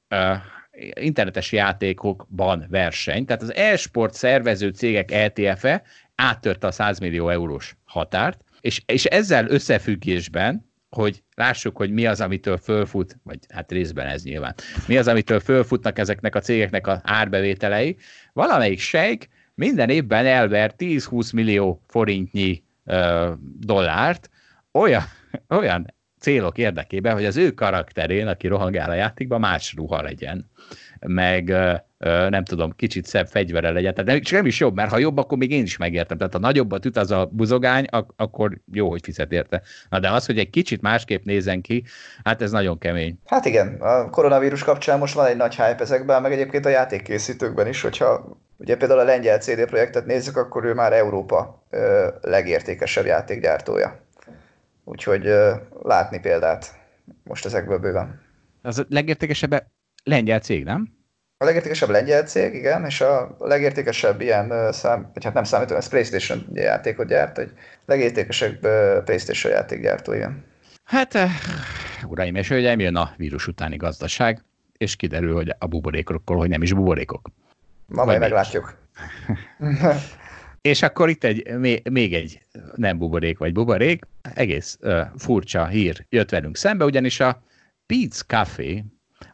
[0.08, 0.42] a
[1.00, 3.24] internetes játékokban verseny.
[3.24, 5.82] Tehát az e-sport szervező cégek ETF-e
[6.14, 12.20] áttörte a 100 millió eurós határt, és, és ezzel összefüggésben, hogy lássuk, hogy mi az,
[12.20, 14.54] amitől fölfut, vagy hát részben ez nyilván,
[14.86, 17.96] mi az, amitől fölfutnak ezeknek a cégeknek az árbevételei,
[18.32, 22.62] valamelyik sejk minden évben elver 10-20 millió forintnyi
[23.60, 24.30] dollárt
[24.72, 25.02] olyan,
[25.60, 30.50] olyan célok érdekében, hogy az ő karakterén, aki rohangál a játékban, más ruha legyen,
[31.06, 31.54] meg
[32.28, 33.94] nem tudom, kicsit szebb fegyvere legyen.
[33.94, 36.16] Tehát nem, csak nem is jobb, mert ha jobb, akkor még én is megértem.
[36.16, 39.62] Tehát ha nagyobbat üt az a buzogány, ak- akkor jó, hogy fizet érte.
[39.88, 41.84] Na de az, hogy egy kicsit másképp nézen ki,
[42.24, 43.18] hát ez nagyon kemény.
[43.24, 47.66] Hát igen, a koronavírus kapcsán most van egy nagy hype ezekben, meg egyébként a játékkészítőkben
[47.66, 51.62] is, hogyha ugye például a lengyel CD projektet nézzük, akkor ő már Európa
[52.20, 54.00] legértékesebb játékgyártója.
[54.84, 55.34] Úgyhogy
[55.82, 56.74] látni példát
[57.22, 58.20] most ezekből bőven.
[58.62, 59.66] Az a legértékesebb
[60.04, 60.92] lengyel cég, nem?
[61.38, 65.88] A legértékesebb lengyel cég, igen, és a legértékesebb ilyen szám, vagy hát nem számítom, ez
[65.88, 67.52] PlayStation játékot gyárt, egy
[67.86, 68.58] legértékesebb
[69.04, 70.44] PlayStation játékgyártó, igen.
[70.84, 71.18] Hát,
[72.06, 74.44] uraim és hölgyeim, jön a vírus utáni gazdaság,
[74.76, 77.28] és kiderül, hogy a buborékokról, hogy nem is buborékok.
[77.86, 78.78] Ma majd meglátjuk.
[80.60, 81.58] és akkor itt egy,
[81.90, 82.42] még egy
[82.74, 84.04] nem buborék vagy buborék,
[84.34, 87.42] egész uh, furcsa hír jött velünk szembe, ugyanis a
[87.92, 88.84] Pete's Café,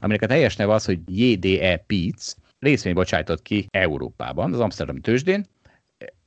[0.00, 5.46] aminek a teljes neve az, hogy JDE Pete's, részvény bocsájtott ki Európában, az Amsterdam tőzsdén,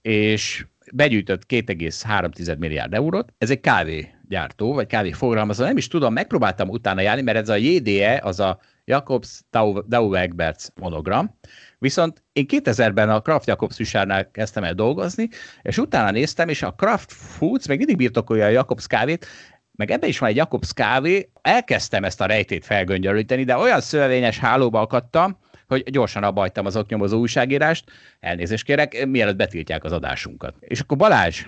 [0.02, 3.34] és begyűjtött 2,3 milliárd eurót.
[3.38, 8.20] Ez egy kávégyártó, vagy kávéforgalmazó, nem is tudom, megpróbáltam utána járni, mert ez a JDE,
[8.24, 9.42] az a Jacobs
[9.88, 11.38] Dau Egberts monogram,
[11.84, 15.30] Viszont én 2000-ben a Kraft Jacobs Fisárnál kezdtem el dolgozni,
[15.62, 19.26] és utána néztem, és a Kraft Foods még mindig birtokolja a Jacobs kávét,
[19.72, 24.40] meg ebben is van egy Jacobs kávé, elkezdtem ezt a rejtét felgöngyölíteni, de olyan szövevényes
[24.40, 30.56] hálóba akadtam, hogy gyorsan abbajtam az oknyomozó újságírást, elnézést kérek, mielőtt betiltják az adásunkat.
[30.60, 31.46] És akkor Balázs,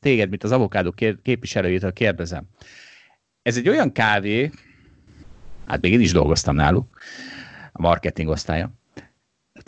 [0.00, 2.44] téged, mint az avokádó képviselőjétől kérdezem.
[3.42, 4.50] Ez egy olyan kávé,
[5.66, 6.98] hát még én is dolgoztam náluk,
[7.72, 8.77] a marketing osztálya,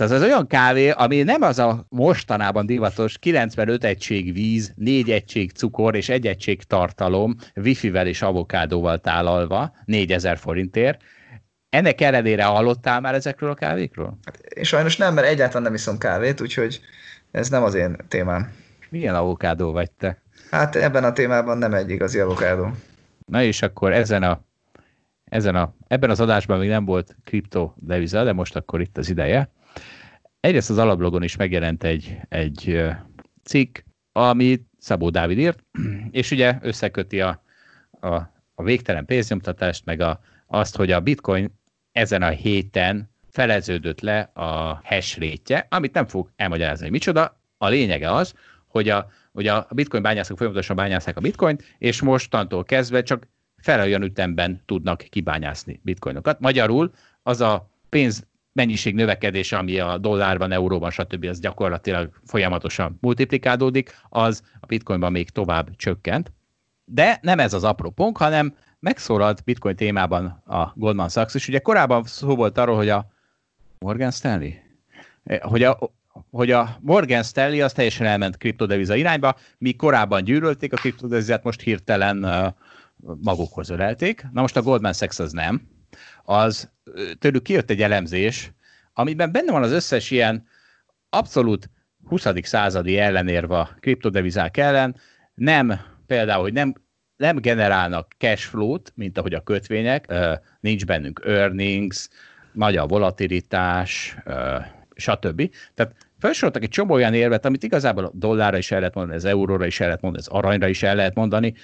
[0.01, 5.51] tehát ez olyan kávé, ami nem az a mostanában divatos 95 egység víz, 4 egység
[5.51, 11.01] cukor és 1 egység tartalom, wifi-vel és avokádóval tálalva, 4000 forintért.
[11.68, 14.18] Ennek ellenére hallottál már ezekről a kávékról?
[14.24, 16.80] Hát én sajnos nem, mert egyáltalán nem iszom kávét, úgyhogy
[17.30, 18.53] ez nem az én témám.
[18.90, 20.22] Milyen avokádó vagy te?
[20.51, 22.70] Hát ebben a témában nem egy igazi avokádó.
[23.26, 24.44] Na és akkor ezen a,
[25.24, 29.51] ezen a, ebben az adásban még nem volt kriptodeviza, de most akkor itt az ideje
[30.41, 32.82] egyrészt az alablogon is megjelent egy, egy
[33.45, 33.78] cikk,
[34.12, 35.64] amit Szabó Dávid írt,
[36.11, 37.43] és ugye összeköti a,
[37.91, 38.14] a,
[38.55, 41.59] a végtelen pénznyomtatást, meg a, azt, hogy a bitcoin
[41.93, 47.38] ezen a héten feleződött le a hash rétje, amit nem fog elmagyarázni, hogy micsoda.
[47.59, 48.34] A lényege az,
[48.66, 53.80] hogy a, hogy a bitcoin bányászok folyamatosan bányászák a bitcoint, és mostantól kezdve csak fel
[53.80, 56.41] olyan ütemben tudnak kibányászni bitcoinokat.
[56.41, 61.24] Magyarul az a pénz mennyiség növekedése, ami a dollárban, euróban, stb.
[61.24, 66.32] az gyakorlatilag folyamatosan multiplikálódik, az a bitcoinban még tovább csökkent.
[66.84, 72.05] De nem ez az apropónk, hanem megszólalt bitcoin témában a Goldman Sachs, és ugye korábban
[72.05, 73.07] szó volt arról, hogy a
[73.78, 74.51] Morgan Stanley,
[75.40, 75.78] hogy a,
[76.30, 81.61] hogy a Morgan Stanley az teljesen elment kriptodeviza irányba, mi korábban gyűrölték a kriptodevizát, most
[81.61, 82.26] hirtelen
[83.22, 84.26] magukhoz ölelték.
[84.32, 85.68] Na most a Goldman Sachs az nem,
[86.24, 86.70] az
[87.18, 88.52] tőlük kijött egy elemzés,
[88.92, 90.46] amiben benne van az összes ilyen
[91.08, 91.70] abszolút
[92.04, 92.26] 20.
[92.42, 94.96] századi ellenérve a kriptodevizák ellen,
[95.34, 96.74] nem például, hogy nem,
[97.16, 100.12] nem generálnak cash flow-t, mint ahogy a kötvények,
[100.60, 102.08] nincs bennünk earnings,
[102.52, 104.16] nagy a volatilitás,
[104.94, 105.50] stb.
[105.74, 109.24] Tehát felsoroltak egy csomó olyan érvet, amit igazából a dollárra is el lehet mondani, az
[109.24, 111.54] euróra is el lehet mondani, az aranyra is el lehet mondani,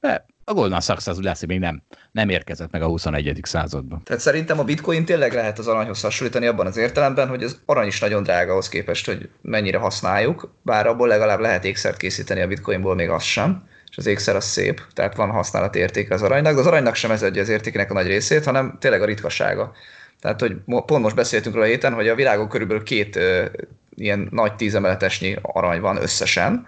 [0.00, 1.82] de a Goldman Sachs az lesz, még nem,
[2.12, 3.40] nem érkezett meg a 21.
[3.42, 4.02] században.
[4.04, 7.86] Tehát szerintem a bitcoin tényleg lehet az aranyhoz hasonlítani abban az értelemben, hogy az arany
[7.86, 12.46] is nagyon drága ahhoz képest, hogy mennyire használjuk, bár abból legalább lehet ékszert készíteni a
[12.46, 16.54] bitcoinból, még az sem és az ékszer az szép, tehát van használati értéke az aranynak,
[16.54, 19.72] de az aranynak sem ez adja az értékének a nagy részét, hanem tényleg a ritkasága.
[20.20, 23.18] Tehát, hogy pont most beszéltünk róla héten, hogy a világon körülbelül két
[23.94, 26.66] ilyen nagy tízemeletesnyi arany van összesen,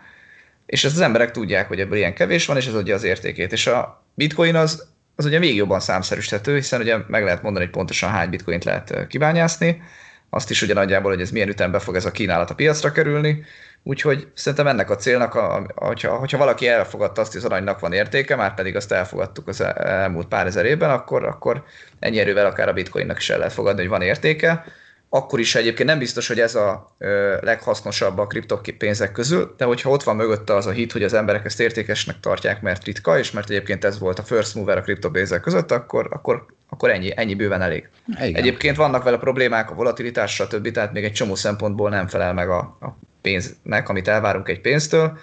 [0.66, 3.52] és ezt az emberek tudják, hogy ebből ilyen kevés van, és ez adja az értékét.
[3.52, 7.74] És a bitcoin az, az ugye még jobban számszerűsíthető, hiszen ugye meg lehet mondani, hogy
[7.74, 9.82] pontosan hány bitcoint lehet kibányászni,
[10.30, 13.44] azt is ugye nagyjából, hogy ez milyen ütemben fog ez a kínálat a piacra kerülni,
[13.82, 17.92] úgyhogy szerintem ennek a célnak, a, hogyha, hogyha valaki elfogadta azt, hogy az aranynak van
[17.92, 21.64] értéke, már pedig azt elfogadtuk az elmúlt pár ezer évben, akkor, akkor
[21.98, 24.64] ennyi erővel akár a bitcoinnak is el lehet fogadni, hogy van értéke,
[25.08, 29.90] akkor is egyébként nem biztos, hogy ez a ö, leghasznosabb a kriptopénzek közül, de hogyha
[29.90, 33.30] ott van mögötte az a hit, hogy az emberek ezt értékesnek tartják, mert ritka, és
[33.30, 37.34] mert egyébként ez volt a first mover a kriptopénzek között, akkor, akkor, akkor ennyi, ennyi
[37.34, 37.88] bőven elég.
[38.06, 38.34] Igen.
[38.34, 42.50] Egyébként vannak vele problémák, a volatilitás, stb., tehát még egy csomó szempontból nem felel meg
[42.50, 45.18] a, a pénznek, amit elvárunk egy pénztől.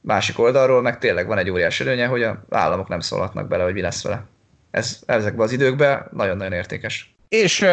[0.00, 3.74] Másik oldalról meg tényleg van egy óriási előnye, hogy a államok nem szólhatnak bele, hogy
[3.74, 4.24] mi lesz vele.
[4.70, 7.13] Ez ezekben az időkben nagyon-nagyon értékes.
[7.28, 7.64] És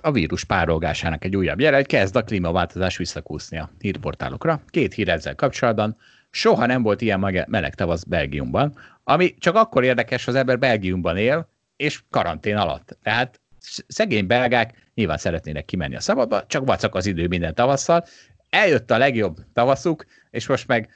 [0.00, 4.62] a vírus párolgásának egy újabb jele, hogy kezd a klímaváltozás visszakúszni a hírportálokra.
[4.68, 5.96] Két hír ezzel kapcsolatban.
[6.30, 11.16] Soha nem volt ilyen meleg tavasz Belgiumban, ami csak akkor érdekes, ha az ember Belgiumban
[11.16, 12.98] él, és karantén alatt.
[13.02, 13.40] Tehát
[13.86, 18.04] szegény belgák nyilván szeretnének kimenni a szabadba, csak vacak az idő minden tavasszal.
[18.50, 20.88] Eljött a legjobb tavaszuk, és most meg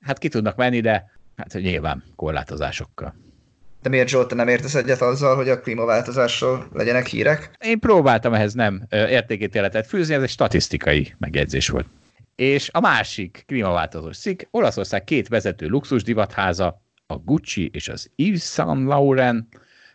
[0.00, 3.14] hát ki tudnak menni, de Hát nyilván korlátozásokkal.
[3.88, 7.50] De miért Zsolt, nem értesz egyet azzal, hogy a klímaváltozásról legyenek hírek?
[7.64, 11.86] Én próbáltam ehhez nem értékítéletet fűzni, ez egy statisztikai megjegyzés volt.
[12.36, 18.42] És a másik klímaváltozós cikk, Olaszország két vezető luxus divatháza, a Gucci és az Yves
[18.42, 19.46] Saint Laurent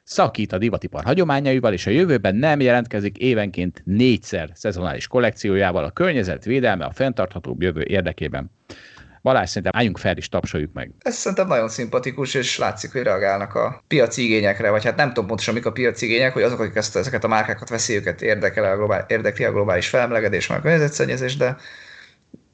[0.03, 6.85] szakít a divatipar hagyományaival, és a jövőben nem jelentkezik évenként négyszer szezonális kollekciójával a környezetvédelme
[6.85, 8.51] a fenntarthatóbb jövő érdekében.
[9.23, 10.91] Balázs, szerintem álljunk fel és tapsoljuk meg.
[10.99, 15.27] Ez szerintem nagyon szimpatikus, és látszik, hogy reagálnak a piaci igényekre, vagy hát nem tudom
[15.27, 18.71] pontosan, mik a piaci igények, hogy azok, akik ezt, ezeket a márkákat veszi, őket érdekel
[18.71, 21.57] a globál, érdekli a globális felemlegedés, meg a környezetszennyezés, de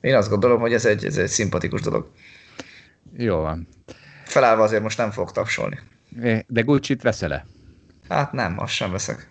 [0.01, 2.11] én azt gondolom, hogy ez egy, ez egy szimpatikus dolog.
[3.17, 3.67] Jó van.
[4.23, 5.79] Felállva azért most nem fog tapsolni.
[6.47, 7.45] De Gucci-t veszel-e?
[8.09, 9.29] Hát nem, azt sem veszek.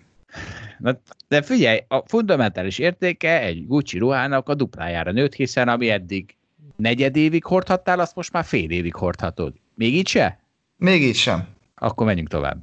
[0.78, 6.36] Na, de figyelj, a fundamentális értéke egy Gucci ruhának a duplájára nőtt, hiszen ami eddig
[6.79, 9.55] negyed évig hordhattál, azt most már fél évig hordhatod.
[9.74, 10.39] Még így se?
[10.76, 11.49] Még így sem.
[11.74, 12.59] Akkor menjünk tovább.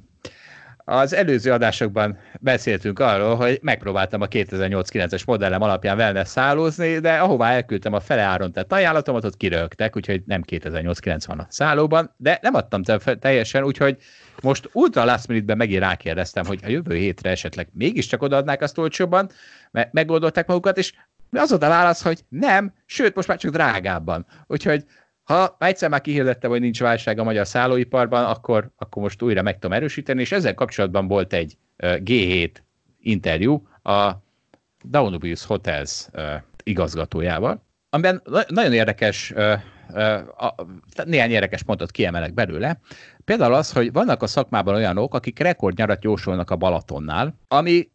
[0.87, 7.51] Az előző adásokban beszéltünk arról, hogy megpróbáltam a 2008-9-es modellem alapján wellness szállózni, de ahová
[7.51, 12.39] elküldtem a fele áron tett ajánlatomat, ott kirögtek, úgyhogy nem 2008-9 van a szállóban, de
[12.41, 12.81] nem adtam
[13.19, 13.97] teljesen, úgyhogy
[14.41, 19.29] most ultra last minute-ben megint rákérdeztem, hogy a jövő hétre esetleg mégiscsak odaadnák azt olcsóbban,
[19.71, 20.93] mert megoldották magukat, és
[21.31, 24.25] az oda válasz, hogy nem, sőt, most már csak drágábban.
[24.47, 24.85] Úgyhogy
[25.23, 29.53] ha egyszer már kihirdettem, hogy nincs válság a magyar szállóiparban, akkor, akkor most újra meg
[29.53, 32.51] tudom erősíteni, és ezzel kapcsolatban volt egy G7
[32.99, 34.11] interjú a
[34.83, 36.07] Daunubius Hotels
[36.63, 39.33] igazgatójával, amiben nagyon érdekes,
[41.03, 42.79] néhány érdekes pontot kiemelek belőle.
[43.25, 47.89] Például az, hogy vannak a szakmában olyanok, akik rekordnyarat jósolnak a Balatonnál, ami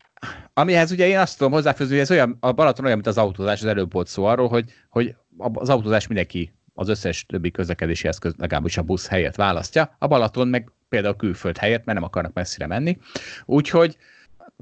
[0.54, 3.60] amihez ugye én azt tudom hozzáfűzni, hogy ez olyan, a Balaton olyan, mint az autózás,
[3.60, 8.34] az előbb volt szó arról, hogy, hogy az autózás mindenki az összes többi közlekedési eszköz,
[8.38, 12.66] legalábbis a busz helyet választja, a Balaton meg például külföld helyet, mert nem akarnak messzire
[12.66, 12.98] menni.
[13.44, 13.96] Úgyhogy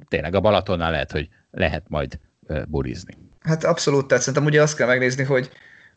[0.08, 2.18] tényleg a Balatonnál lehet, hogy lehet majd
[2.66, 3.16] burizni.
[3.40, 5.50] Hát abszolút, tehát szerintem ugye azt kell megnézni, hogy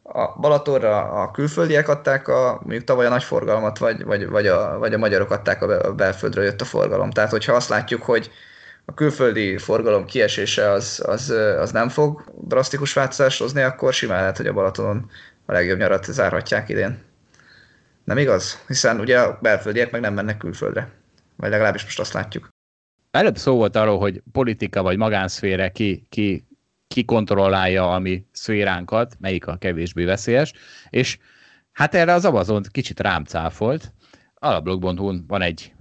[0.03, 4.78] a Balatonra a külföldiek adták a, mondjuk tavaly a nagy forgalmat, vagy, vagy, vagy, a,
[4.78, 7.12] vagy a magyarok adták a belföldről jött a forgalom.
[7.12, 8.32] Tehát, hogyha azt látjuk, hogy
[8.86, 11.29] a külföldi forgalom kiesése az, az,
[11.59, 15.09] az nem fog drasztikus változást hozni, akkor simán lehet, hogy a Balatonon
[15.45, 16.97] a legjobb nyarat zárhatják idén.
[18.03, 18.63] Nem igaz?
[18.67, 20.91] Hiszen ugye a belföldiek meg nem mennek külföldre.
[21.36, 22.49] Vagy legalábbis most azt látjuk.
[23.11, 26.47] Előbb szó volt arról, hogy politika vagy magánszfére ki, ki,
[26.88, 30.53] ki kontrollálja a mi szféránkat, melyik a kevésbé veszélyes,
[30.89, 31.17] és
[31.71, 33.93] hát erre az Amazon kicsit rám cáfolt.
[34.34, 35.73] Alablog.hu-n van egy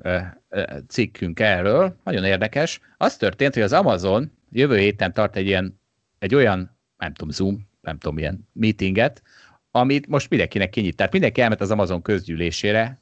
[0.88, 2.80] cikkünk erről, nagyon érdekes.
[2.96, 5.80] Az történt, hogy az Amazon jövő héten tart egy ilyen,
[6.18, 9.22] egy olyan, nem tudom, Zoom, nem tudom, milyen meetinget,
[9.70, 10.96] amit most mindenkinek kinyit.
[10.96, 12.98] Tehát mindenki elment az Amazon közgyűlésére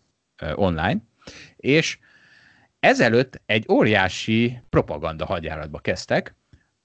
[0.54, 0.96] online,
[1.56, 1.98] és
[2.80, 6.34] ezelőtt egy óriási propaganda hadjáratba kezdtek.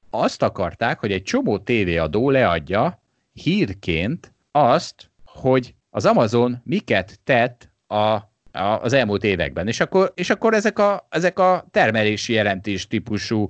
[0.10, 3.04] Azt akarták, hogy egy csomó tévéadó leadja
[3.34, 9.68] hírként azt, hogy az Amazon miket tett a az elmúlt években.
[9.68, 13.50] És akkor, és akkor ezek, a, ezek a termelési jelentés típusú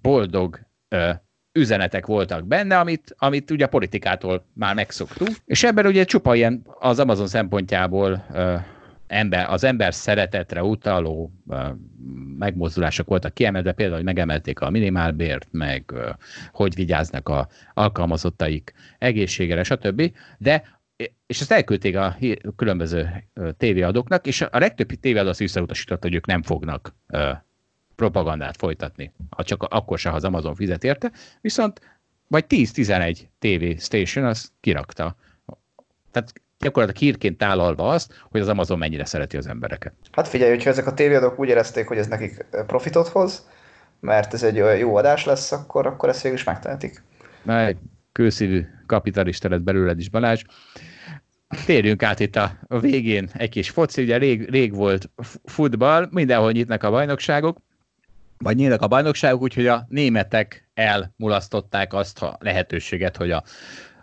[0.00, 1.10] boldog ö,
[1.52, 5.30] üzenetek voltak benne, amit, amit ugye a politikától már megszoktunk.
[5.44, 8.54] És ebben ugye csupa ilyen az Amazon szempontjából ö,
[9.06, 11.68] ember, az ember szeretetre utaló ö,
[12.38, 16.10] megmozdulások voltak kiemelve, például, hogy megemelték a minimálbért, meg ö,
[16.52, 20.12] hogy vigyáznak a alkalmazottaik egészségére, stb.
[20.38, 20.77] De
[21.28, 22.16] és ezt elküldték a
[22.56, 23.24] különböző
[23.56, 26.94] tévéadóknak, és a legtöbb tévéadó azt visszautasította, hogy ők nem fognak
[27.96, 31.80] propagandát folytatni, ha csak akkor se, ha az Amazon fizet érte, viszont
[32.28, 35.16] vagy 10-11 TV station az kirakta.
[36.10, 39.92] Tehát gyakorlatilag hírként tálalva azt, hogy az Amazon mennyire szereti az embereket.
[40.12, 43.48] Hát figyelj, hogyha ezek a tévéadók úgy érezték, hogy ez nekik profitot hoz,
[44.00, 47.02] mert ez egy jó adás lesz, akkor, akkor ezt végül is megtehetik.
[47.42, 47.78] Na, egy
[48.12, 50.42] kőszívű kapitalista lett belőled is, Balázs.
[51.66, 55.10] Térjünk át itt a, végén egy kis foci, ugye rég, rég volt
[55.44, 57.58] futball, mindenhol nyitnak a bajnokságok,
[58.38, 63.42] vagy nyílnak a bajnokságok, úgyhogy a németek elmulasztották azt a lehetőséget, hogy a,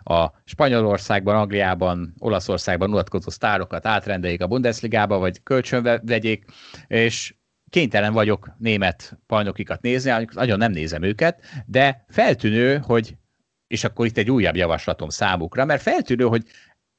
[0.02, 6.44] a Spanyolországban, Angliában, Olaszországban mulatkozó sztárokat átrendeljék a Bundesligába, vagy kölcsönve vegyék,
[6.86, 7.34] és
[7.70, 13.16] kénytelen vagyok német bajnokikat nézni, nagyon nem nézem őket, de feltűnő, hogy
[13.66, 16.42] és akkor itt egy újabb javaslatom számukra, mert feltűnő, hogy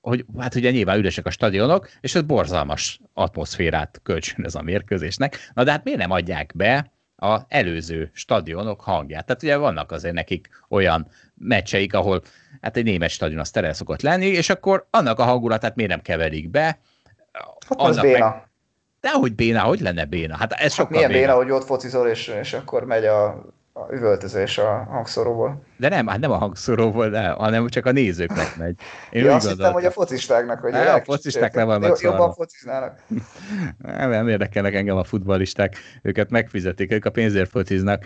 [0.08, 5.52] hogy hát ugye nyilván üresek a stadionok, és ez borzalmas atmoszférát kölcsönöz a mérkőzésnek.
[5.54, 9.26] Na de hát miért nem adják be a előző stadionok hangját?
[9.26, 12.22] Tehát ugye vannak azért nekik olyan meccseik, ahol
[12.62, 16.02] hát egy német stadion az tere szokott lenni, és akkor annak a hangulatát miért nem
[16.02, 16.80] keverik be,
[17.68, 18.30] Hát az béna.
[18.30, 18.48] Meg...
[19.02, 20.38] Dehogy béna, hogy lenne béna?
[20.38, 23.46] Hát ez hát sokkal milyen béna, béna, hogy ott focizol, és, és akkor megy a
[23.78, 25.62] a üvöltözés a hangszoróból.
[25.78, 28.76] De nem, hát nem a hangszoróból, de, hanem csak a nézőknek megy.
[29.12, 30.60] Én ja, azt hittem, hogy a focistáknak.
[30.60, 33.00] Hogy a focisták nem vannak Jobban fociznának.
[33.78, 38.06] Nem, nem érdekelnek engem a futballisták, őket megfizetik, ők a pénzért fociznak.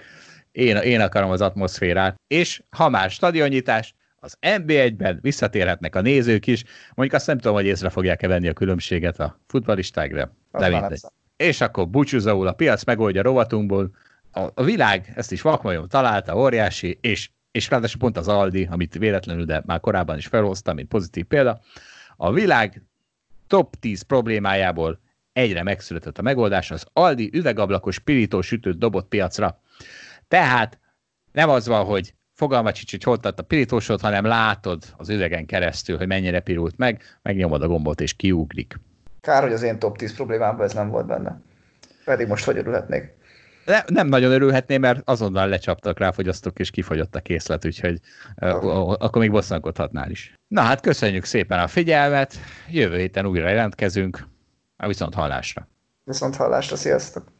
[0.51, 2.15] Én, én akarom az atmoszférát.
[2.28, 6.63] És ha már stadionnyitás, az NB1-ben visszatérhetnek a nézők is.
[6.95, 11.01] Mondjuk azt nem tudom, hogy észre fogják-e venni a különbséget a futballisták, de, mindegy.
[11.36, 13.91] És akkor búcsúzóul a piac megoldja rovatunkból,
[14.32, 18.98] a, a világ ezt is vakmajom találta, óriási, és, és ráadásul pont az Aldi, amit
[18.98, 21.60] véletlenül, de már korábban is felhoztam, mint pozitív példa,
[22.16, 22.84] a világ
[23.48, 25.00] top 10 problémájából
[25.34, 29.60] egyre megszületett a megoldás, az Aldi üvegablakos pirító sütőt dobott piacra.
[30.28, 30.80] Tehát
[31.32, 35.98] nem az van, hogy fogalmat sincs, hogy hol a pirítósod, hanem látod az üvegen keresztül,
[35.98, 38.80] hogy mennyire pirult meg, megnyomod a gombot és kiugrik.
[39.22, 41.42] Kár, hogy az én top 10 problémámban ez nem volt benne.
[42.06, 43.14] Pedig most hogy örülhetnék
[43.72, 47.99] ne, nem nagyon örülhetné, mert azonnal lecsaptak rá fogyasztók, és kifogyott a készlet, úgyhogy
[48.41, 50.34] uh, akkor még bosszankodhatnál is.
[50.47, 52.36] Na hát köszönjük szépen a figyelmet,
[52.69, 54.28] jövő héten újra jelentkezünk,
[54.78, 55.67] a viszont hallásra.
[56.03, 57.32] Viszont hallásra, sziasztok!